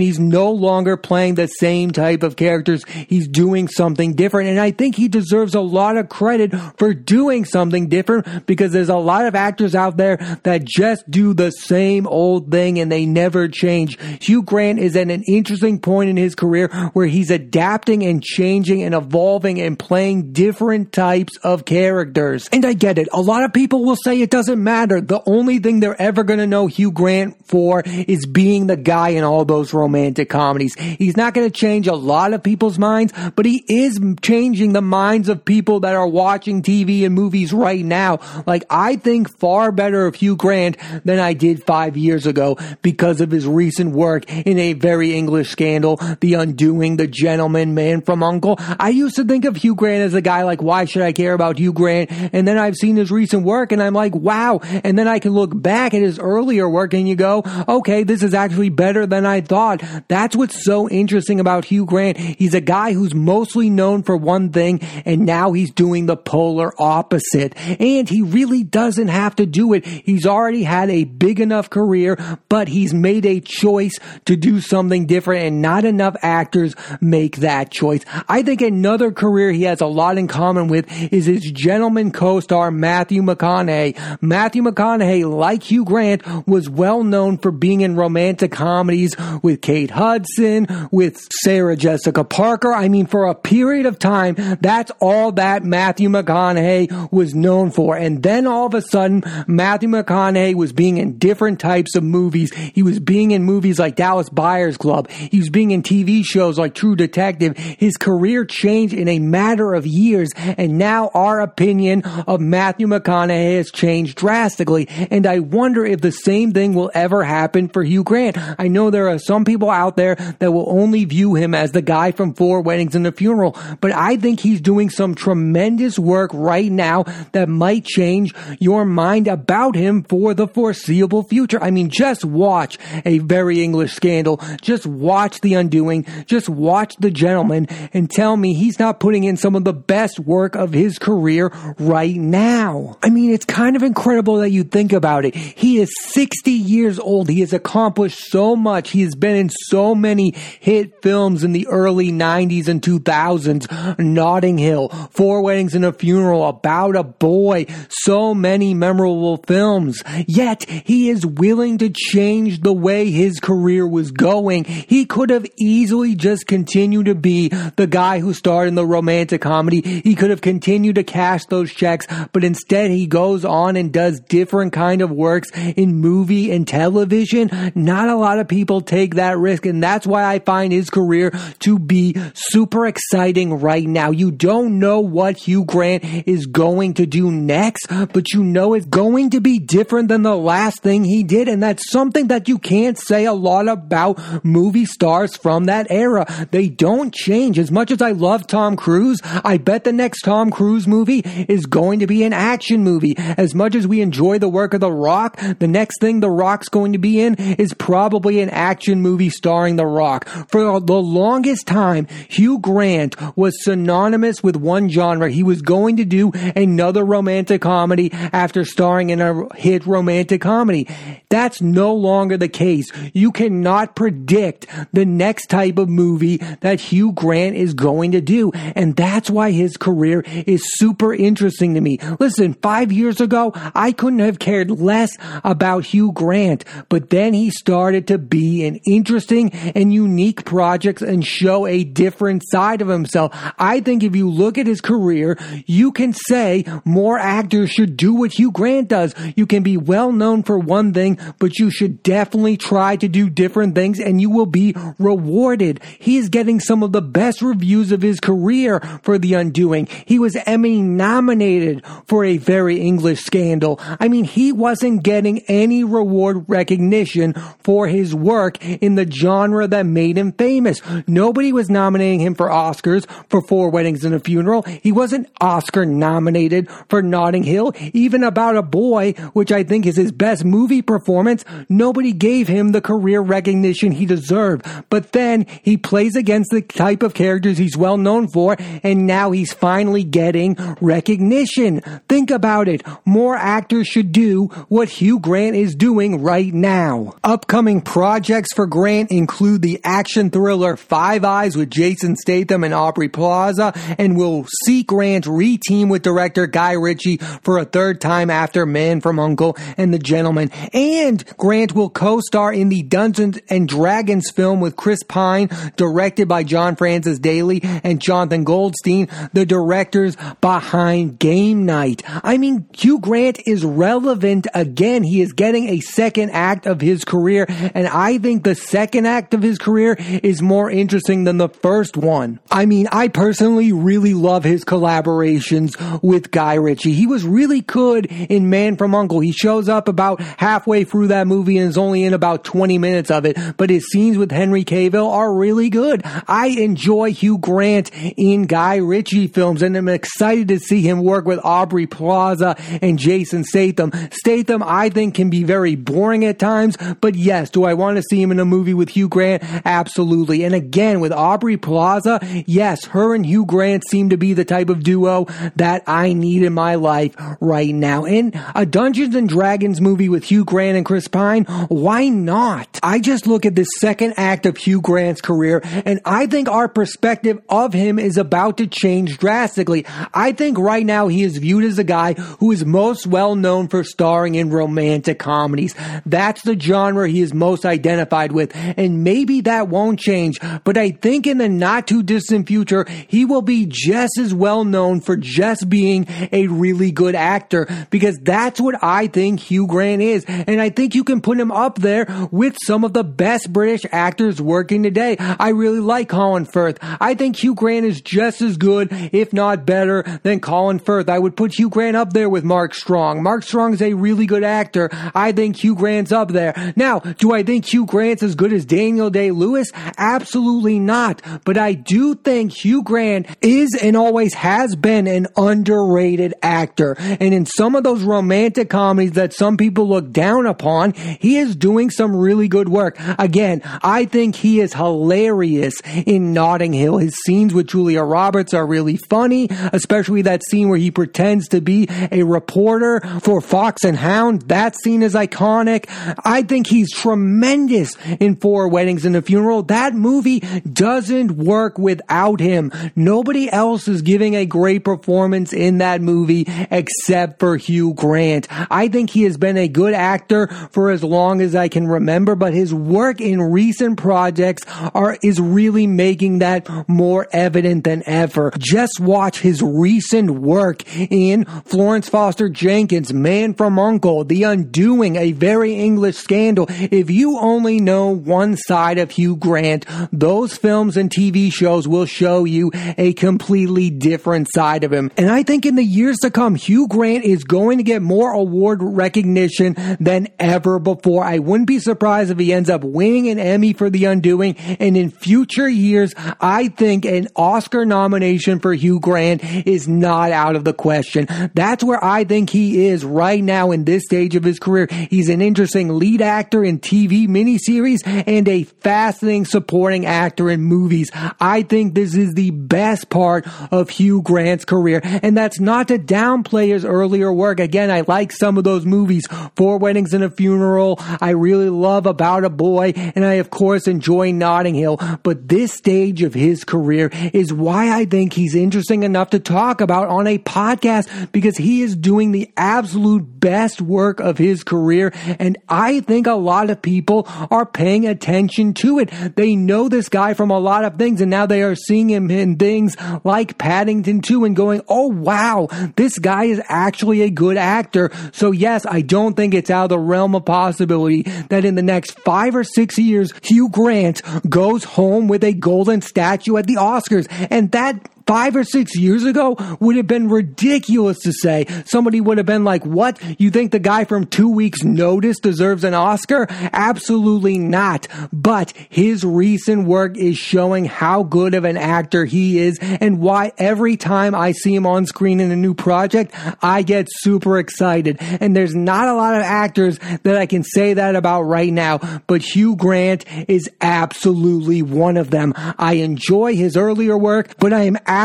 he's 0.00 0.18
no 0.18 0.50
longer 0.50 0.96
playing 0.96 1.36
the 1.36 1.46
same 1.46 1.92
type 1.92 2.22
of 2.22 2.36
characters. 2.36 2.84
He's 2.88 3.28
doing 3.28 3.68
something 3.68 4.14
different. 4.14 4.50
And 4.50 4.60
I 4.60 4.72
think 4.72 4.96
he 4.96 5.08
deserves 5.08 5.54
a 5.54 5.60
lot 5.60 5.96
of 5.96 6.08
credit 6.08 6.54
for 6.76 6.92
doing 6.92 7.44
something 7.44 7.88
different 7.88 8.46
because 8.46 8.72
there's 8.72 8.88
a 8.88 8.96
lot 8.96 9.26
of 9.26 9.34
actors 9.34 9.74
out 9.74 9.96
there 9.96 10.16
that 10.42 10.64
just 10.64 11.08
do 11.10 11.34
the 11.34 11.50
same 11.50 12.06
old 12.06 12.47
thing 12.50 12.78
and 12.78 12.90
they 12.90 13.06
never 13.06 13.48
change. 13.48 13.98
Hugh 14.20 14.42
Grant 14.42 14.78
is 14.78 14.96
at 14.96 15.10
an 15.10 15.22
interesting 15.26 15.80
point 15.80 16.10
in 16.10 16.16
his 16.16 16.34
career 16.34 16.68
where 16.92 17.06
he's 17.06 17.30
adapting 17.30 18.04
and 18.04 18.22
changing 18.22 18.82
and 18.82 18.94
evolving 18.94 19.60
and 19.60 19.78
playing 19.78 20.32
different 20.32 20.92
types 20.92 21.36
of 21.38 21.64
characters. 21.64 22.48
And 22.52 22.64
I 22.64 22.72
get 22.72 22.98
it. 22.98 23.08
A 23.12 23.20
lot 23.20 23.44
of 23.44 23.52
people 23.52 23.84
will 23.84 23.96
say 23.96 24.20
it 24.20 24.30
doesn't 24.30 24.62
matter. 24.62 25.00
The 25.00 25.22
only 25.26 25.58
thing 25.58 25.80
they're 25.80 26.00
ever 26.00 26.24
going 26.24 26.40
to 26.40 26.46
know 26.46 26.66
Hugh 26.66 26.92
Grant 26.92 27.46
for 27.46 27.82
is 27.84 28.26
being 28.26 28.66
the 28.66 28.76
guy 28.76 29.10
in 29.10 29.24
all 29.24 29.44
those 29.44 29.72
romantic 29.72 30.28
comedies. 30.28 30.74
He's 30.74 31.16
not 31.16 31.34
going 31.34 31.50
to 31.50 31.56
change 31.56 31.86
a 31.86 31.94
lot 31.94 32.32
of 32.32 32.42
people's 32.42 32.78
minds, 32.78 33.12
but 33.34 33.46
he 33.46 33.64
is 33.68 34.00
changing 34.22 34.72
the 34.72 34.82
minds 34.82 35.28
of 35.28 35.44
people 35.44 35.80
that 35.80 35.94
are 35.94 36.06
watching 36.06 36.62
TV 36.62 37.04
and 37.04 37.14
movies 37.14 37.52
right 37.52 37.84
now. 37.84 38.20
Like, 38.46 38.64
I 38.70 38.96
think 38.96 39.30
far 39.38 39.72
better 39.72 40.06
of 40.06 40.14
Hugh 40.14 40.36
Grant 40.36 40.76
than 41.04 41.18
I 41.18 41.32
did 41.32 41.64
five 41.64 41.96
years 41.96 42.26
ago 42.38 42.56
because 42.82 43.20
of 43.20 43.30
his 43.30 43.46
recent 43.46 43.94
work 43.94 44.30
in 44.30 44.58
a 44.58 44.72
very 44.74 45.14
English 45.14 45.50
scandal, 45.50 45.96
The 46.20 46.34
Undoing, 46.34 46.96
The 46.96 47.08
Gentleman, 47.08 47.74
Man 47.74 48.02
from 48.02 48.22
Uncle. 48.22 48.56
I 48.58 48.90
used 48.90 49.16
to 49.16 49.24
think 49.24 49.44
of 49.44 49.56
Hugh 49.56 49.74
Grant 49.74 50.02
as 50.02 50.14
a 50.14 50.20
guy 50.20 50.44
like, 50.44 50.62
why 50.62 50.84
should 50.84 51.02
I 51.02 51.12
care 51.12 51.34
about 51.34 51.58
Hugh 51.58 51.72
Grant? 51.72 52.10
And 52.32 52.46
then 52.46 52.56
I've 52.56 52.76
seen 52.76 52.96
his 52.96 53.10
recent 53.10 53.44
work 53.44 53.72
and 53.72 53.82
I'm 53.82 53.94
like, 53.94 54.14
wow. 54.14 54.60
And 54.62 54.96
then 54.98 55.08
I 55.08 55.18
can 55.18 55.32
look 55.32 55.50
back 55.60 55.94
at 55.94 56.02
his 56.02 56.18
earlier 56.18 56.68
work 56.68 56.94
and 56.94 57.08
you 57.08 57.16
go, 57.16 57.42
okay, 57.68 58.04
this 58.04 58.22
is 58.22 58.34
actually 58.34 58.68
better 58.68 59.06
than 59.06 59.26
I 59.26 59.40
thought. 59.40 59.82
That's 60.08 60.36
what's 60.36 60.64
so 60.64 60.88
interesting 60.88 61.40
about 61.40 61.64
Hugh 61.64 61.86
Grant. 61.86 62.18
He's 62.18 62.54
a 62.54 62.60
guy 62.60 62.92
who's 62.92 63.14
mostly 63.14 63.70
known 63.70 64.02
for 64.02 64.16
one 64.16 64.50
thing 64.52 64.80
and 65.04 65.26
now 65.26 65.52
he's 65.52 65.70
doing 65.70 66.06
the 66.06 66.16
polar 66.16 66.72
opposite. 66.80 67.54
And 67.80 68.08
he 68.08 68.22
really 68.22 68.62
doesn't 68.62 69.08
have 69.08 69.36
to 69.36 69.46
do 69.46 69.72
it. 69.72 69.84
He's 69.84 70.26
already 70.26 70.62
had 70.62 70.90
a 70.90 71.04
big 71.04 71.40
enough 71.40 71.70
career, 71.70 72.16
but 72.48 72.68
he's 72.68 72.94
made 72.94 73.26
a 73.26 73.40
choice 73.40 73.98
to 74.24 74.36
do 74.36 74.60
something 74.60 75.06
different 75.06 75.44
and 75.44 75.62
not 75.62 75.84
enough 75.84 76.16
actors 76.22 76.74
make 77.00 77.36
that 77.36 77.70
choice. 77.70 78.04
I 78.28 78.42
think 78.42 78.60
another 78.60 79.12
career 79.12 79.52
he 79.52 79.64
has 79.64 79.80
a 79.80 79.86
lot 79.86 80.18
in 80.18 80.28
common 80.28 80.68
with 80.68 80.86
is 81.12 81.26
his 81.26 81.50
gentleman 81.50 82.12
co-star 82.12 82.70
Matthew 82.70 83.22
McConaughey. 83.22 84.22
Matthew 84.22 84.62
McConaughey, 84.62 85.30
like 85.30 85.62
Hugh 85.62 85.84
Grant, 85.84 86.22
was 86.46 86.68
well 86.68 87.04
known 87.04 87.38
for 87.38 87.50
being 87.50 87.80
in 87.80 87.96
romantic 87.96 88.52
comedies 88.52 89.16
with 89.42 89.60
Kate 89.60 89.90
Hudson, 89.90 90.66
with 90.90 91.18
Sarah 91.42 91.76
Jessica 91.76 92.24
Parker. 92.24 92.72
I 92.72 92.88
mean, 92.88 93.06
for 93.06 93.26
a 93.26 93.34
period 93.34 93.86
of 93.86 93.98
time, 93.98 94.34
that's 94.60 94.90
all 95.00 95.32
that 95.32 95.64
Matthew 95.64 96.08
McConaughey 96.08 97.12
was 97.12 97.34
known 97.34 97.70
for. 97.70 97.96
And 97.96 98.22
then 98.22 98.46
all 98.46 98.66
of 98.66 98.74
a 98.74 98.82
sudden, 98.82 99.22
Matthew 99.46 99.88
McConaughey 99.88 100.54
was 100.54 100.72
being 100.72 100.98
in 100.98 101.18
different 101.18 101.60
types 101.60 101.94
of 101.94 102.02
movies. 102.04 102.17
He 102.26 102.82
was 102.82 102.98
being 103.00 103.30
in 103.30 103.44
movies 103.44 103.78
like 103.78 103.96
Dallas 103.96 104.28
Buyers 104.28 104.76
Club. 104.76 105.10
He 105.10 105.38
was 105.38 105.50
being 105.50 105.70
in 105.70 105.82
TV 105.82 106.24
shows 106.24 106.58
like 106.58 106.74
True 106.74 106.96
Detective. 106.96 107.56
His 107.56 107.96
career 107.96 108.44
changed 108.44 108.94
in 108.94 109.08
a 109.08 109.18
matter 109.18 109.74
of 109.74 109.86
years. 109.86 110.30
And 110.36 110.78
now 110.78 111.10
our 111.14 111.40
opinion 111.40 112.02
of 112.26 112.40
Matthew 112.40 112.86
McConaughey 112.86 113.56
has 113.56 113.70
changed 113.70 114.16
drastically. 114.16 114.88
And 115.10 115.26
I 115.26 115.38
wonder 115.38 115.84
if 115.84 116.00
the 116.00 116.12
same 116.12 116.52
thing 116.52 116.74
will 116.74 116.90
ever 116.94 117.22
happen 117.22 117.68
for 117.68 117.84
Hugh 117.84 118.04
Grant. 118.04 118.36
I 118.58 118.68
know 118.68 118.90
there 118.90 119.08
are 119.08 119.18
some 119.18 119.44
people 119.44 119.70
out 119.70 119.96
there 119.96 120.16
that 120.38 120.52
will 120.52 120.68
only 120.68 121.04
view 121.04 121.34
him 121.34 121.54
as 121.54 121.72
the 121.72 121.82
guy 121.82 122.12
from 122.12 122.34
Four 122.34 122.62
Weddings 122.62 122.94
and 122.94 123.06
a 123.06 123.12
Funeral, 123.12 123.56
but 123.80 123.92
I 123.92 124.16
think 124.16 124.40
he's 124.40 124.60
doing 124.60 124.90
some 124.90 125.14
tremendous 125.14 125.98
work 125.98 126.30
right 126.32 126.70
now 126.70 127.04
that 127.32 127.48
might 127.48 127.84
change 127.84 128.34
your 128.58 128.84
mind 128.84 129.28
about 129.28 129.74
him 129.74 130.02
for 130.02 130.34
the 130.34 130.48
foreseeable 130.48 131.22
future. 131.22 131.62
I 131.62 131.70
mean, 131.70 131.90
just 131.90 132.07
watch 132.24 132.78
a 133.04 133.18
very 133.18 133.62
English 133.62 133.92
scandal. 133.92 134.40
Just 134.60 134.86
watch 134.86 135.40
The 135.40 135.54
Undoing. 135.54 136.06
Just 136.26 136.48
watch 136.48 136.96
The 136.96 137.10
Gentleman 137.10 137.66
and 137.92 138.10
tell 138.10 138.36
me 138.36 138.54
he's 138.54 138.78
not 138.78 139.00
putting 139.00 139.24
in 139.24 139.36
some 139.36 139.54
of 139.54 139.64
the 139.64 139.72
best 139.72 140.18
work 140.18 140.54
of 140.54 140.72
his 140.72 140.98
career 140.98 141.48
right 141.78 142.16
now. 142.16 142.96
I 143.02 143.10
mean, 143.10 143.32
it's 143.32 143.44
kind 143.44 143.76
of 143.76 143.82
incredible 143.82 144.36
that 144.38 144.50
you 144.50 144.64
think 144.64 144.92
about 144.92 145.24
it. 145.24 145.34
He 145.34 145.78
is 145.78 145.90
60 146.00 146.50
years 146.50 146.98
old. 146.98 147.28
He 147.28 147.40
has 147.40 147.52
accomplished 147.52 148.18
so 148.30 148.56
much. 148.56 148.90
He 148.90 149.02
has 149.02 149.14
been 149.14 149.36
in 149.36 149.50
so 149.50 149.94
many 149.94 150.34
hit 150.60 151.02
films 151.02 151.44
in 151.44 151.52
the 151.52 151.66
early 151.68 152.10
90s 152.10 152.68
and 152.68 152.82
2000s. 152.82 153.98
Notting 153.98 154.58
Hill, 154.58 154.88
Four 155.10 155.42
Weddings 155.42 155.74
and 155.74 155.84
a 155.84 155.92
Funeral, 155.92 156.46
About 156.48 156.96
a 156.96 157.02
Boy, 157.02 157.66
so 157.88 158.34
many 158.34 158.74
memorable 158.74 159.38
films. 159.38 160.02
Yet 160.26 160.68
he 160.68 161.10
is 161.10 161.24
willing 161.24 161.78
to 161.78 161.88
change 161.98 162.60
the 162.60 162.72
way 162.72 163.10
his 163.10 163.40
career 163.40 163.86
was 163.86 164.10
going. 164.10 164.64
He 164.64 165.04
could 165.04 165.30
have 165.30 165.46
easily 165.56 166.14
just 166.14 166.46
continued 166.46 167.06
to 167.06 167.14
be 167.14 167.48
the 167.48 167.86
guy 167.86 168.20
who 168.20 168.32
starred 168.32 168.68
in 168.68 168.74
the 168.74 168.86
romantic 168.86 169.40
comedy. 169.40 169.80
He 169.80 170.14
could 170.14 170.30
have 170.30 170.40
continued 170.40 170.94
to 170.94 171.04
cash 171.04 171.44
those 171.46 171.72
checks, 171.72 172.06
but 172.32 172.44
instead 172.44 172.90
he 172.90 173.06
goes 173.06 173.44
on 173.44 173.76
and 173.76 173.92
does 173.92 174.20
different 174.20 174.72
kind 174.72 175.02
of 175.02 175.10
works 175.10 175.50
in 175.54 175.96
movie 175.96 176.52
and 176.52 176.66
television. 176.66 177.50
Not 177.74 178.08
a 178.08 178.16
lot 178.16 178.38
of 178.38 178.48
people 178.48 178.80
take 178.80 179.16
that 179.16 179.38
risk, 179.38 179.66
and 179.66 179.82
that's 179.82 180.06
why 180.06 180.24
I 180.24 180.38
find 180.38 180.72
his 180.72 180.90
career 180.90 181.32
to 181.60 181.78
be 181.78 182.16
super 182.34 182.86
exciting 182.86 183.60
right 183.60 183.86
now. 183.86 184.10
You 184.10 184.30
don't 184.30 184.78
know 184.78 185.00
what 185.00 185.36
Hugh 185.36 185.64
Grant 185.64 186.04
is 186.26 186.46
going 186.46 186.94
to 186.94 187.06
do 187.06 187.30
next, 187.30 187.86
but 187.88 188.32
you 188.32 188.44
know 188.44 188.74
it's 188.74 188.86
going 188.86 189.30
to 189.30 189.40
be 189.40 189.58
different 189.58 190.08
than 190.08 190.22
the 190.22 190.36
last 190.36 190.82
thing 190.82 191.04
he 191.04 191.22
did, 191.22 191.48
and 191.48 191.62
that's 191.62 191.87
something 191.90 192.28
that 192.28 192.48
you 192.48 192.58
can't 192.58 192.98
say 192.98 193.24
a 193.24 193.32
lot 193.32 193.68
about 193.68 194.44
movie 194.44 194.84
stars 194.84 195.36
from 195.36 195.64
that 195.64 195.86
era. 195.90 196.26
They 196.50 196.68
don't 196.68 197.14
change. 197.14 197.58
As 197.58 197.70
much 197.70 197.90
as 197.90 198.02
I 198.02 198.12
love 198.12 198.46
Tom 198.46 198.76
Cruise, 198.76 199.20
I 199.24 199.58
bet 199.58 199.84
the 199.84 199.92
next 199.92 200.22
Tom 200.22 200.50
Cruise 200.50 200.86
movie 200.86 201.20
is 201.20 201.66
going 201.66 202.00
to 202.00 202.06
be 202.06 202.24
an 202.24 202.32
action 202.32 202.82
movie. 202.82 203.14
As 203.16 203.54
much 203.54 203.74
as 203.74 203.86
we 203.86 204.00
enjoy 204.00 204.38
the 204.38 204.48
work 204.48 204.74
of 204.74 204.80
The 204.80 204.92
Rock, 204.92 205.40
the 205.58 205.68
next 205.68 206.00
thing 206.00 206.20
The 206.20 206.30
Rock's 206.30 206.68
going 206.68 206.92
to 206.92 206.98
be 206.98 207.20
in 207.20 207.34
is 207.34 207.74
probably 207.74 208.40
an 208.40 208.50
action 208.50 209.00
movie 209.00 209.30
starring 209.30 209.76
The 209.76 209.86
Rock. 209.86 210.28
For 210.48 210.80
the 210.80 211.00
longest 211.00 211.66
time, 211.66 212.06
Hugh 212.28 212.58
Grant 212.58 213.16
was 213.36 213.64
synonymous 213.64 214.42
with 214.42 214.56
one 214.56 214.88
genre. 214.88 215.30
He 215.30 215.42
was 215.42 215.62
going 215.62 215.96
to 215.96 216.04
do 216.04 216.32
another 216.56 217.04
romantic 217.04 217.62
comedy 217.62 218.10
after 218.12 218.64
starring 218.64 219.10
in 219.10 219.20
a 219.20 219.54
hit 219.56 219.86
romantic 219.86 220.40
comedy. 220.40 220.88
That's 221.28 221.60
no 221.72 221.94
longer 221.94 222.36
the 222.36 222.48
case. 222.48 222.86
You 223.12 223.32
cannot 223.32 223.96
predict 223.96 224.66
the 224.92 225.04
next 225.04 225.46
type 225.48 225.78
of 225.78 225.88
movie 225.88 226.38
that 226.60 226.80
Hugh 226.80 227.12
Grant 227.12 227.56
is 227.56 227.74
going 227.74 228.12
to 228.12 228.20
do. 228.20 228.50
And 228.74 228.96
that's 228.96 229.30
why 229.30 229.50
his 229.50 229.76
career 229.76 230.24
is 230.26 230.62
super 230.78 231.14
interesting 231.14 231.74
to 231.74 231.80
me. 231.80 231.98
Listen, 232.18 232.54
five 232.54 232.92
years 232.92 233.20
ago, 233.20 233.52
I 233.74 233.92
couldn't 233.92 234.18
have 234.20 234.38
cared 234.38 234.70
less 234.70 235.10
about 235.44 235.84
Hugh 235.84 236.12
Grant, 236.12 236.64
but 236.88 237.10
then 237.10 237.34
he 237.34 237.50
started 237.50 238.06
to 238.08 238.18
be 238.18 238.64
an 238.66 238.76
interesting 238.86 239.50
and 239.52 239.92
unique 239.92 240.44
projects 240.44 241.02
and 241.02 241.24
show 241.24 241.66
a 241.66 241.84
different 241.84 242.42
side 242.46 242.80
of 242.80 242.88
himself. 242.88 243.32
I 243.58 243.80
think 243.80 244.02
if 244.02 244.14
you 244.14 244.30
look 244.30 244.58
at 244.58 244.66
his 244.66 244.80
career, 244.80 245.38
you 245.66 245.92
can 245.92 246.12
say 246.12 246.64
more 246.84 247.18
actors 247.18 247.70
should 247.70 247.96
do 247.96 248.14
what 248.14 248.38
Hugh 248.38 248.50
Grant 248.50 248.88
does. 248.88 249.14
You 249.36 249.46
can 249.46 249.62
be 249.62 249.76
well 249.76 250.12
known 250.12 250.42
for 250.42 250.58
one 250.58 250.92
thing, 250.92 251.18
but 251.38 251.57
you 251.58 251.70
should 251.70 252.02
definitely 252.02 252.56
try 252.56 252.96
to 252.96 253.08
do 253.08 253.28
different 253.30 253.74
things 253.74 254.00
and 254.00 254.20
you 254.20 254.30
will 254.30 254.46
be 254.46 254.74
rewarded. 254.98 255.80
He 255.98 256.16
is 256.16 256.28
getting 256.28 256.60
some 256.60 256.82
of 256.82 256.92
the 256.92 257.02
best 257.02 257.42
reviews 257.42 257.92
of 257.92 258.02
his 258.02 258.20
career 258.20 258.80
for 259.02 259.18
The 259.18 259.34
Undoing. 259.34 259.86
He 260.06 260.18
was 260.18 260.36
Emmy 260.46 260.82
nominated 260.82 261.84
for 262.06 262.24
a 262.24 262.38
very 262.38 262.80
English 262.80 263.20
scandal. 263.20 263.80
I 264.00 264.08
mean, 264.08 264.24
he 264.24 264.52
wasn't 264.52 265.02
getting 265.02 265.40
any 265.48 265.84
reward 265.84 266.44
recognition 266.48 267.34
for 267.62 267.88
his 267.88 268.14
work 268.14 268.62
in 268.64 268.94
the 268.94 269.10
genre 269.10 269.66
that 269.68 269.86
made 269.86 270.16
him 270.16 270.32
famous. 270.32 270.80
Nobody 271.06 271.52
was 271.52 271.70
nominating 271.70 272.20
him 272.20 272.34
for 272.34 272.48
Oscars 272.48 273.06
for 273.28 273.40
Four 273.42 273.70
Weddings 273.70 274.04
and 274.04 274.14
a 274.14 274.20
Funeral. 274.20 274.62
He 274.62 274.92
wasn't 274.92 275.28
Oscar 275.40 275.86
nominated 275.86 276.68
for 276.88 277.02
Notting 277.02 277.44
Hill, 277.44 277.72
even 277.92 278.24
about 278.24 278.56
a 278.56 278.62
boy, 278.62 279.12
which 279.32 279.52
I 279.52 279.62
think 279.62 279.86
is 279.86 279.96
his 279.96 280.12
best 280.12 280.44
movie 280.44 280.82
performance. 280.82 281.44
Nobody 281.68 282.12
gave 282.12 282.48
him 282.48 282.72
the 282.72 282.80
career 282.80 283.20
recognition 283.20 283.92
he 283.92 284.06
deserved. 284.06 284.66
But 284.90 285.12
then 285.12 285.46
he 285.62 285.76
plays 285.76 286.16
against 286.16 286.50
the 286.50 286.62
type 286.62 287.02
of 287.02 287.14
characters 287.14 287.58
he's 287.58 287.76
well 287.76 287.96
known 287.96 288.28
for, 288.28 288.56
and 288.82 289.06
now 289.06 289.30
he's 289.30 289.52
finally 289.52 290.04
getting 290.04 290.56
recognition. 290.80 291.80
Think 292.08 292.30
about 292.30 292.68
it. 292.68 292.82
More 293.04 293.36
actors 293.36 293.86
should 293.86 294.12
do 294.12 294.46
what 294.68 294.88
Hugh 294.88 295.18
Grant 295.18 295.56
is 295.56 295.74
doing 295.74 296.22
right 296.22 296.52
now. 296.52 297.14
Upcoming 297.24 297.80
projects 297.80 298.52
for 298.54 298.66
Grant 298.66 299.10
include 299.10 299.62
the 299.62 299.80
action 299.84 300.30
thriller 300.30 300.76
Five 300.76 301.24
Eyes 301.24 301.56
with 301.56 301.70
Jason 301.70 302.16
Statham 302.16 302.64
and 302.64 302.74
Aubrey 302.74 303.08
Plaza, 303.08 303.72
and 303.98 304.16
will 304.16 304.46
see 304.64 304.82
Grant 304.82 305.26
re-team 305.26 305.88
with 305.88 306.02
director 306.02 306.46
Guy 306.46 306.72
Ritchie 306.72 307.18
for 307.42 307.58
a 307.58 307.64
third 307.64 308.00
time 308.00 308.30
after 308.30 308.66
Man 308.66 309.00
from 309.00 309.18
Uncle 309.18 309.56
and 309.76 309.92
The 309.92 309.98
Gentlemen. 309.98 310.50
And 310.72 311.24
Grant 311.38 311.74
will 311.74 311.88
co-star 311.88 312.52
in 312.52 312.68
the 312.68 312.82
Dungeons 312.82 313.38
and 313.48 313.68
Dragons 313.68 314.30
film 314.30 314.60
with 314.60 314.76
Chris 314.76 315.02
Pine, 315.04 315.48
directed 315.76 316.26
by 316.28 316.42
John 316.42 316.76
Francis 316.76 317.18
Daley 317.18 317.60
and 317.62 318.00
Jonathan 318.00 318.44
Goldstein, 318.44 319.08
the 319.32 319.46
directors 319.46 320.16
behind 320.40 321.18
Game 321.18 321.64
Night. 321.64 322.02
I 322.06 322.38
mean, 322.38 322.66
Hugh 322.72 322.98
Grant 322.98 323.40
is 323.46 323.64
relevant 323.64 324.46
again. 324.54 325.04
He 325.04 325.20
is 325.20 325.32
getting 325.32 325.68
a 325.68 325.80
second 325.80 326.30
act 326.30 326.66
of 326.66 326.80
his 326.80 327.04
career, 327.04 327.46
and 327.48 327.86
I 327.86 328.18
think 328.18 328.42
the 328.42 328.56
second 328.56 329.06
act 329.06 329.32
of 329.32 329.42
his 329.42 329.58
career 329.58 329.96
is 329.98 330.42
more 330.42 330.68
interesting 330.70 331.24
than 331.24 331.38
the 331.38 331.48
first 331.48 331.96
one. 331.96 332.40
I 332.50 332.66
mean, 332.66 332.88
I 332.90 333.06
personally 333.08 333.72
really 333.72 334.14
love 334.14 334.42
his 334.42 334.64
collaborations 334.64 336.02
with 336.02 336.32
Guy 336.32 336.54
Ritchie. 336.54 336.92
He 336.92 337.06
was 337.06 337.24
really 337.24 337.60
good 337.60 338.06
in 338.06 338.50
Man 338.50 338.76
from 338.76 338.94
Uncle. 338.94 339.20
He 339.20 339.32
shows 339.32 339.68
up 339.68 339.86
about 339.86 340.20
halfway 340.20 340.82
through 340.82 341.08
that 341.08 341.27
movie 341.28 341.58
and 341.58 341.68
is 341.68 341.78
only 341.78 342.04
in 342.04 342.14
about 342.14 342.44
20 342.44 342.78
minutes 342.78 343.10
of 343.10 343.24
it, 343.24 343.36
but 343.56 343.70
his 343.70 343.86
scenes 343.92 344.18
with 344.18 344.32
Henry 344.32 344.64
Cavill 344.64 345.10
are 345.10 345.32
really 345.32 345.70
good. 345.70 346.02
I 346.26 346.48
enjoy 346.48 347.12
Hugh 347.12 347.38
Grant 347.38 347.90
in 348.16 348.46
Guy 348.46 348.76
Ritchie 348.76 349.28
films 349.28 349.62
and 349.62 349.76
I'm 349.76 349.88
excited 349.88 350.48
to 350.48 350.58
see 350.58 350.82
him 350.82 351.02
work 351.02 351.26
with 351.26 351.40
Aubrey 351.44 351.86
Plaza 351.86 352.56
and 352.82 352.98
Jason 352.98 353.44
Statham. 353.44 353.92
Statham, 354.10 354.62
I 354.64 354.88
think, 354.88 355.14
can 355.14 355.30
be 355.30 355.44
very 355.44 355.76
boring 355.76 356.24
at 356.24 356.38
times, 356.38 356.76
but 357.00 357.14
yes, 357.14 357.50
do 357.50 357.64
I 357.64 357.74
want 357.74 357.96
to 357.96 358.02
see 358.02 358.20
him 358.20 358.30
in 358.30 358.40
a 358.40 358.44
movie 358.44 358.74
with 358.74 358.90
Hugh 358.90 359.08
Grant? 359.08 359.42
Absolutely. 359.64 360.44
And 360.44 360.54
again, 360.54 361.00
with 361.00 361.12
Aubrey 361.12 361.56
Plaza, 361.56 362.20
yes, 362.46 362.86
her 362.86 363.14
and 363.14 363.24
Hugh 363.24 363.44
Grant 363.44 363.84
seem 363.88 364.10
to 364.10 364.16
be 364.16 364.32
the 364.32 364.44
type 364.44 364.68
of 364.68 364.82
duo 364.82 365.26
that 365.56 365.82
I 365.86 366.12
need 366.12 366.42
in 366.42 366.52
my 366.52 366.74
life 366.76 367.14
right 367.40 367.74
now. 367.74 368.04
In 368.04 368.32
a 368.54 368.64
Dungeons 368.66 369.14
and 369.14 369.28
Dragons 369.28 369.80
movie 369.80 370.08
with 370.08 370.24
Hugh 370.24 370.44
Grant 370.44 370.76
and 370.76 370.86
Chris 370.86 371.08
Pine, 371.18 371.46
why 371.66 372.08
not? 372.08 372.78
I 372.80 373.00
just 373.00 373.26
look 373.26 373.44
at 373.44 373.56
the 373.56 373.64
second 373.64 374.14
act 374.18 374.46
of 374.46 374.56
Hugh 374.56 374.80
Grant's 374.80 375.20
career 375.20 375.60
and 375.64 375.98
I 376.04 376.28
think 376.28 376.48
our 376.48 376.68
perspective 376.68 377.42
of 377.48 377.72
him 377.72 377.98
is 377.98 378.16
about 378.16 378.58
to 378.58 378.68
change 378.68 379.18
drastically. 379.18 379.84
I 380.14 380.30
think 380.30 380.58
right 380.58 380.86
now 380.86 381.08
he 381.08 381.24
is 381.24 381.38
viewed 381.38 381.64
as 381.64 381.76
a 381.76 381.82
guy 381.82 382.12
who 382.12 382.52
is 382.52 382.64
most 382.64 383.08
well 383.08 383.34
known 383.34 383.66
for 383.66 383.82
starring 383.82 384.36
in 384.36 384.50
romantic 384.50 385.18
comedies. 385.18 385.74
That's 386.06 386.42
the 386.42 386.56
genre 386.56 387.08
he 387.08 387.20
is 387.20 387.34
most 387.34 387.66
identified 387.66 388.30
with 388.30 388.52
and 388.54 389.02
maybe 389.02 389.40
that 389.40 389.66
won't 389.66 389.98
change, 389.98 390.38
but 390.62 390.78
I 390.78 390.92
think 390.92 391.26
in 391.26 391.38
the 391.38 391.48
not 391.48 391.88
too 391.88 392.04
distant 392.04 392.46
future, 392.46 392.86
he 393.08 393.24
will 393.24 393.42
be 393.42 393.66
just 393.66 394.20
as 394.20 394.32
well 394.32 394.62
known 394.62 395.00
for 395.00 395.16
just 395.16 395.68
being 395.68 396.06
a 396.30 396.46
really 396.46 396.92
good 396.92 397.16
actor 397.16 397.66
because 397.90 398.16
that's 398.22 398.60
what 398.60 398.76
I 398.84 399.08
think 399.08 399.40
Hugh 399.40 399.66
Grant 399.66 400.00
is. 400.00 400.24
And 400.28 400.60
I 400.60 400.70
think 400.70 400.94
you 400.94 401.07
can 401.08 401.20
put 401.20 401.40
him 401.40 401.50
up 401.50 401.78
there 401.78 402.06
with 402.30 402.56
some 402.64 402.84
of 402.84 402.92
the 402.92 403.02
best 403.02 403.52
British 403.52 403.84
actors 403.90 404.40
working 404.40 404.82
today. 404.82 405.16
I 405.18 405.48
really 405.48 405.80
like 405.80 406.08
Colin 406.08 406.44
Firth. 406.44 406.78
I 406.82 407.14
think 407.14 407.36
Hugh 407.36 407.54
Grant 407.54 407.86
is 407.86 408.00
just 408.00 408.42
as 408.42 408.56
good, 408.56 408.88
if 408.90 409.32
not 409.32 409.66
better, 409.66 410.04
than 410.22 410.40
Colin 410.40 410.78
Firth. 410.78 411.08
I 411.08 411.18
would 411.18 411.36
put 411.36 411.58
Hugh 411.58 411.70
Grant 411.70 411.96
up 411.96 412.12
there 412.12 412.28
with 412.28 412.44
Mark 412.44 412.74
Strong. 412.74 413.22
Mark 413.22 413.42
Strong 413.42 413.74
is 413.74 413.82
a 413.82 413.94
really 413.94 414.26
good 414.26 414.44
actor. 414.44 414.90
I 415.14 415.32
think 415.32 415.56
Hugh 415.56 415.74
Grant's 415.74 416.12
up 416.12 416.28
there. 416.28 416.72
Now, 416.76 417.00
do 417.00 417.32
I 417.32 417.42
think 417.42 417.64
Hugh 417.64 417.86
Grant's 417.86 418.22
as 418.22 418.34
good 418.34 418.52
as 418.52 418.64
Daniel 418.64 419.10
Day 419.10 419.30
Lewis? 419.30 419.72
Absolutely 419.96 420.78
not. 420.78 421.22
But 421.44 421.56
I 421.56 421.72
do 421.72 422.14
think 422.14 422.52
Hugh 422.52 422.82
Grant 422.82 423.26
is 423.40 423.76
and 423.80 423.96
always 423.96 424.34
has 424.34 424.76
been 424.76 425.06
an 425.06 425.26
underrated 425.36 426.34
actor. 426.42 426.96
And 426.98 427.32
in 427.32 427.46
some 427.46 427.74
of 427.74 427.82
those 427.82 428.02
romantic 428.02 428.68
comedies 428.68 429.12
that 429.12 429.32
some 429.32 429.56
people 429.56 429.88
look 429.88 430.12
down 430.12 430.46
upon, 430.46 430.92
he 431.20 431.38
is 431.38 431.56
doing 431.56 431.90
some 431.90 432.14
really 432.14 432.48
good 432.48 432.68
work. 432.68 432.96
Again, 433.18 433.62
I 433.82 434.04
think 434.04 434.36
he 434.36 434.60
is 434.60 434.74
hilarious 434.74 435.74
in 436.06 436.32
Notting 436.32 436.72
Hill. 436.72 436.98
His 436.98 437.16
scenes 437.24 437.54
with 437.54 437.68
Julia 437.68 438.02
Roberts 438.02 438.54
are 438.54 438.66
really 438.66 438.96
funny, 438.96 439.48
especially 439.72 440.22
that 440.22 440.42
scene 440.44 440.68
where 440.68 440.78
he 440.78 440.90
pretends 440.90 441.48
to 441.48 441.60
be 441.60 441.88
a 442.10 442.22
reporter 442.22 443.00
for 443.20 443.40
Fox 443.40 443.84
and 443.84 443.96
Hound. 443.96 444.42
That 444.42 444.76
scene 444.76 445.02
is 445.02 445.14
iconic. 445.14 445.86
I 446.24 446.42
think 446.42 446.66
he's 446.66 446.92
tremendous 446.92 447.96
in 448.20 448.36
Four 448.36 448.68
Weddings 448.68 449.04
and 449.04 449.16
a 449.16 449.22
Funeral. 449.22 449.62
That 449.62 449.94
movie 449.94 450.40
doesn't 450.40 451.32
work 451.32 451.78
without 451.78 452.40
him. 452.40 452.72
Nobody 452.94 453.50
else 453.50 453.88
is 453.88 454.02
giving 454.02 454.34
a 454.34 454.46
great 454.46 454.84
performance 454.84 455.52
in 455.52 455.78
that 455.78 456.00
movie 456.00 456.44
except 456.70 457.38
for 457.40 457.56
Hugh 457.56 457.94
Grant. 457.94 458.46
I 458.70 458.88
think 458.88 459.10
he 459.10 459.22
has 459.24 459.36
been 459.36 459.56
a 459.56 459.68
good 459.68 459.94
actor 459.94 460.48
for 460.78 460.90
as 460.92 461.02
long 461.02 461.40
as 461.40 461.56
I 461.56 461.66
can 461.66 461.88
remember, 461.88 462.36
but 462.36 462.54
his 462.54 462.72
work 462.72 463.20
in 463.20 463.42
recent 463.42 463.98
projects 463.98 464.62
are 464.94 465.18
is 465.24 465.40
really 465.40 465.88
making 465.88 466.38
that 466.38 466.68
more 466.88 467.26
evident 467.32 467.82
than 467.82 468.04
ever. 468.06 468.52
Just 468.60 469.00
watch 469.00 469.40
his 469.40 469.60
recent 469.60 470.30
work 470.30 470.84
in 470.96 471.46
Florence 471.64 472.08
Foster 472.08 472.48
Jenkins, 472.48 473.12
Man 473.12 473.54
from 473.54 473.76
Uncle, 473.76 474.22
The 474.22 474.44
Undoing, 474.44 475.16
a 475.16 475.32
very 475.32 475.74
English 475.74 476.16
scandal. 476.16 476.66
If 476.68 477.10
you 477.10 477.40
only 477.40 477.80
know 477.80 478.10
one 478.10 478.56
side 478.56 478.98
of 478.98 479.10
Hugh 479.10 479.34
Grant, 479.34 479.84
those 480.12 480.56
films 480.56 480.96
and 480.96 481.10
TV 481.10 481.52
shows 481.52 481.88
will 481.88 482.06
show 482.06 482.44
you 482.44 482.70
a 482.96 483.14
completely 483.14 483.90
different 483.90 484.46
side 484.54 484.84
of 484.84 484.92
him. 484.92 485.10
And 485.16 485.28
I 485.28 485.42
think 485.42 485.66
in 485.66 485.74
the 485.74 485.82
years 485.82 486.18
to 486.18 486.30
come, 486.30 486.54
Hugh 486.54 486.86
Grant 486.86 487.24
is 487.24 487.42
going 487.42 487.78
to 487.78 487.82
get 487.82 488.00
more 488.00 488.30
award 488.30 488.80
recognition 488.80 489.74
than 489.98 490.28
ever 490.38 490.67
before. 490.78 491.24
I 491.24 491.38
wouldn't 491.38 491.68
be 491.68 491.78
surprised 491.78 492.30
if 492.32 492.38
he 492.38 492.52
ends 492.52 492.68
up 492.68 492.82
winning 492.82 493.28
an 493.28 493.38
Emmy 493.38 493.72
for 493.72 493.88
The 493.88 494.06
Undoing. 494.06 494.56
And 494.56 494.96
in 494.96 495.10
future 495.10 495.68
years, 495.68 496.14
I 496.40 496.68
think 496.68 497.04
an 497.04 497.28
Oscar 497.36 497.84
nomination 497.84 498.58
for 498.58 498.74
Hugh 498.74 498.98
Grant 498.98 499.44
is 499.66 499.86
not 499.86 500.32
out 500.32 500.56
of 500.56 500.64
the 500.64 500.72
question. 500.72 501.28
That's 501.54 501.84
where 501.84 502.02
I 502.02 502.24
think 502.24 502.50
he 502.50 502.88
is 502.88 503.04
right 503.04 503.42
now 503.42 503.70
in 503.70 503.84
this 503.84 504.02
stage 504.04 504.34
of 504.34 504.42
his 504.42 504.58
career. 504.58 504.88
He's 505.10 505.28
an 505.28 505.40
interesting 505.40 505.98
lead 505.98 506.20
actor 506.22 506.64
in 506.64 506.80
TV 506.80 507.28
miniseries 507.28 508.00
and 508.26 508.48
a 508.48 508.64
fascinating 508.64 509.44
supporting 509.44 510.06
actor 510.06 510.50
in 510.50 510.62
movies. 510.62 511.10
I 511.40 511.62
think 511.62 511.94
this 511.94 512.16
is 512.16 512.34
the 512.34 512.50
best 512.50 513.10
part 513.10 513.46
of 513.72 513.90
Hugh 513.90 514.22
Grant's 514.22 514.64
career. 514.64 515.00
And 515.04 515.36
that's 515.36 515.60
not 515.60 515.88
to 515.88 515.98
downplay 515.98 516.68
his 516.68 516.84
earlier 516.84 517.32
work. 517.32 517.60
Again, 517.60 517.90
I 517.90 518.02
like 518.06 518.32
some 518.32 518.58
of 518.58 518.64
those 518.64 518.84
movies. 518.84 519.26
Four 519.54 519.78
Weddings 519.78 520.14
and 520.14 520.24
a 520.24 520.30
Funeral. 520.30 520.57
I 520.62 521.30
really 521.30 521.70
love 521.70 522.06
About 522.06 522.44
a 522.44 522.50
Boy. 522.50 522.92
And 522.96 523.24
I, 523.24 523.34
of 523.34 523.50
course, 523.50 523.86
enjoy 523.86 524.32
Notting 524.32 524.74
Hill. 524.74 524.98
But 525.22 525.48
this 525.48 525.72
stage 525.72 526.22
of 526.22 526.34
his 526.34 526.64
career 526.64 527.10
is 527.32 527.52
why 527.52 527.90
I 527.90 528.04
think 528.04 528.32
he's 528.32 528.54
interesting 528.54 529.02
enough 529.02 529.30
to 529.30 529.38
talk 529.38 529.80
about 529.80 530.08
on 530.08 530.26
a 530.26 530.38
podcast 530.38 531.32
because 531.32 531.56
he 531.56 531.82
is 531.82 531.96
doing 531.96 532.32
the 532.32 532.50
absolute 532.56 533.40
best 533.40 533.80
work 533.80 534.20
of 534.20 534.38
his 534.38 534.64
career. 534.64 535.12
And 535.38 535.58
I 535.68 536.00
think 536.00 536.26
a 536.26 536.34
lot 536.34 536.70
of 536.70 536.82
people 536.82 537.26
are 537.50 537.66
paying 537.66 538.06
attention 538.06 538.74
to 538.74 538.98
it. 538.98 539.10
They 539.36 539.56
know 539.56 539.88
this 539.88 540.08
guy 540.08 540.34
from 540.34 540.50
a 540.50 540.58
lot 540.58 540.84
of 540.84 540.96
things 540.96 541.20
and 541.20 541.30
now 541.30 541.46
they 541.46 541.62
are 541.62 541.74
seeing 541.74 542.10
him 542.10 542.30
in 542.30 542.56
things 542.56 542.96
like 543.24 543.58
Paddington 543.58 544.20
2 544.20 544.44
and 544.44 544.56
going, 544.56 544.82
oh 544.88 545.08
wow, 545.08 545.68
this 545.96 546.18
guy 546.18 546.44
is 546.44 546.60
actually 546.68 547.22
a 547.22 547.30
good 547.30 547.56
actor. 547.56 548.10
So 548.32 548.50
yes, 548.50 548.86
I 548.86 549.02
don't 549.02 549.34
think 549.34 549.54
it's 549.54 549.70
out 549.70 549.84
of 549.84 549.88
the 549.90 549.98
realm 549.98 550.34
of 550.34 550.44
possibility 550.48 551.22
that 551.50 551.66
in 551.66 551.74
the 551.74 551.82
next 551.82 552.18
five 552.20 552.56
or 552.56 552.64
six 552.64 552.96
years, 552.98 553.32
Hugh 553.42 553.68
Grant 553.68 554.22
goes 554.48 554.82
home 554.82 555.28
with 555.28 555.44
a 555.44 555.52
golden 555.52 556.00
statue 556.00 556.56
at 556.56 556.66
the 556.66 556.76
Oscars. 556.76 557.26
And 557.50 557.70
that 557.72 558.08
five 558.28 558.54
or 558.54 558.62
six 558.62 558.94
years 558.94 559.24
ago 559.24 559.56
would 559.80 559.96
have 559.96 560.06
been 560.06 560.28
ridiculous 560.28 561.18
to 561.20 561.32
say. 561.32 561.66
Somebody 561.86 562.20
would 562.20 562.36
have 562.36 562.46
been 562.46 562.62
like, 562.62 562.84
what? 562.84 563.18
You 563.40 563.50
think 563.50 563.72
the 563.72 563.78
guy 563.78 564.04
from 564.04 564.26
two 564.26 564.50
weeks 564.50 564.84
notice 564.84 565.40
deserves 565.40 565.82
an 565.82 565.94
Oscar? 565.94 566.46
Absolutely 566.50 567.56
not. 567.56 568.06
But 568.30 568.74
his 568.90 569.24
recent 569.24 569.86
work 569.86 570.18
is 570.18 570.36
showing 570.36 570.84
how 570.84 571.22
good 571.22 571.54
of 571.54 571.64
an 571.64 571.78
actor 571.78 572.26
he 572.26 572.58
is 572.58 572.78
and 572.82 573.18
why 573.18 573.52
every 573.56 573.96
time 573.96 574.34
I 574.34 574.52
see 574.52 574.74
him 574.74 574.86
on 574.86 575.06
screen 575.06 575.40
in 575.40 575.50
a 575.50 575.56
new 575.56 575.72
project, 575.72 576.34
I 576.62 576.82
get 576.82 577.08
super 577.10 577.58
excited. 577.58 578.18
And 578.20 578.54
there's 578.54 578.74
not 578.74 579.08
a 579.08 579.14
lot 579.14 579.34
of 579.34 579.42
actors 579.42 579.98
that 580.22 580.36
I 580.36 580.44
can 580.44 580.64
say 580.64 580.92
that 580.92 581.16
about 581.16 581.42
right 581.44 581.72
now, 581.72 582.20
but 582.26 582.42
Hugh 582.42 582.76
Grant 582.76 583.24
is 583.48 583.70
absolutely 583.80 584.82
one 584.82 585.16
of 585.16 585.30
them. 585.30 585.54
I 585.56 585.94
enjoy 585.94 586.56
his 586.56 586.76
earlier 586.76 587.16
work, 587.16 587.54
but 587.58 587.72
I 587.72 587.84
am 587.84 587.96
absolutely 588.06 588.17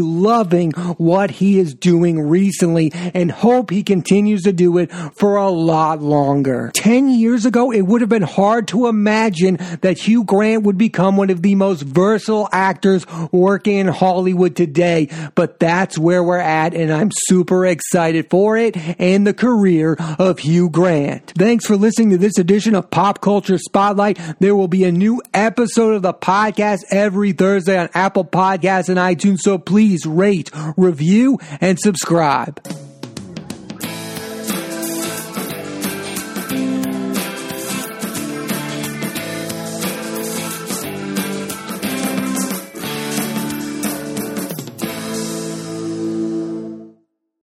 loving 0.00 0.72
what 0.98 1.30
he 1.30 1.58
is 1.58 1.74
doing 1.74 2.20
recently 2.20 2.92
and 3.14 3.30
hope 3.30 3.70
he 3.70 3.82
continues 3.82 4.42
to 4.42 4.52
do 4.52 4.78
it 4.78 4.92
for 5.14 5.36
a 5.36 5.48
lot 5.48 6.02
longer. 6.02 6.70
Ten 6.74 7.08
years 7.08 7.46
ago, 7.46 7.72
it 7.72 7.82
would 7.82 8.00
have 8.00 8.10
been 8.10 8.22
hard 8.22 8.68
to 8.68 8.86
imagine 8.86 9.58
that 9.82 9.98
Hugh 9.98 10.24
Grant 10.24 10.64
would 10.64 10.78
become 10.78 11.16
one 11.16 11.30
of 11.30 11.42
the 11.42 11.54
most 11.54 11.82
versatile 11.82 12.48
actors 12.52 13.06
working 13.32 13.78
in 13.78 13.88
Hollywood 13.88 14.56
today, 14.56 15.08
but 15.34 15.58
that's 15.58 15.98
where 15.98 16.22
we're 16.22 16.38
at 16.38 16.74
and 16.74 16.92
I'm 16.92 17.10
super 17.12 17.66
excited 17.66 18.28
for 18.30 18.56
it 18.56 18.76
and 18.98 19.26
the 19.26 19.34
career 19.34 19.96
of 20.18 20.40
Hugh 20.40 20.70
Grant. 20.70 21.32
Thanks 21.36 21.66
for 21.66 21.76
listening 21.76 22.10
to 22.10 22.18
this 22.18 22.38
edition 22.38 22.74
of 22.74 22.90
Pop 22.90 23.20
Culture 23.20 23.58
Spotlight. 23.58 24.18
There 24.40 24.56
will 24.56 24.68
be 24.68 24.84
a 24.84 24.92
new 24.92 25.22
episode 25.32 25.94
of 25.94 26.02
the 26.02 26.14
podcast 26.14 26.80
every 26.90 27.32
Thursday 27.32 27.78
on 27.78 27.88
Apple 27.94 28.24
Podcasts 28.24 28.88
and 28.88 28.98
iTunes, 29.20 29.40
so 29.40 29.58
please 29.58 30.06
rate, 30.06 30.50
review, 30.76 31.38
and 31.60 31.78
subscribe. 31.78 32.60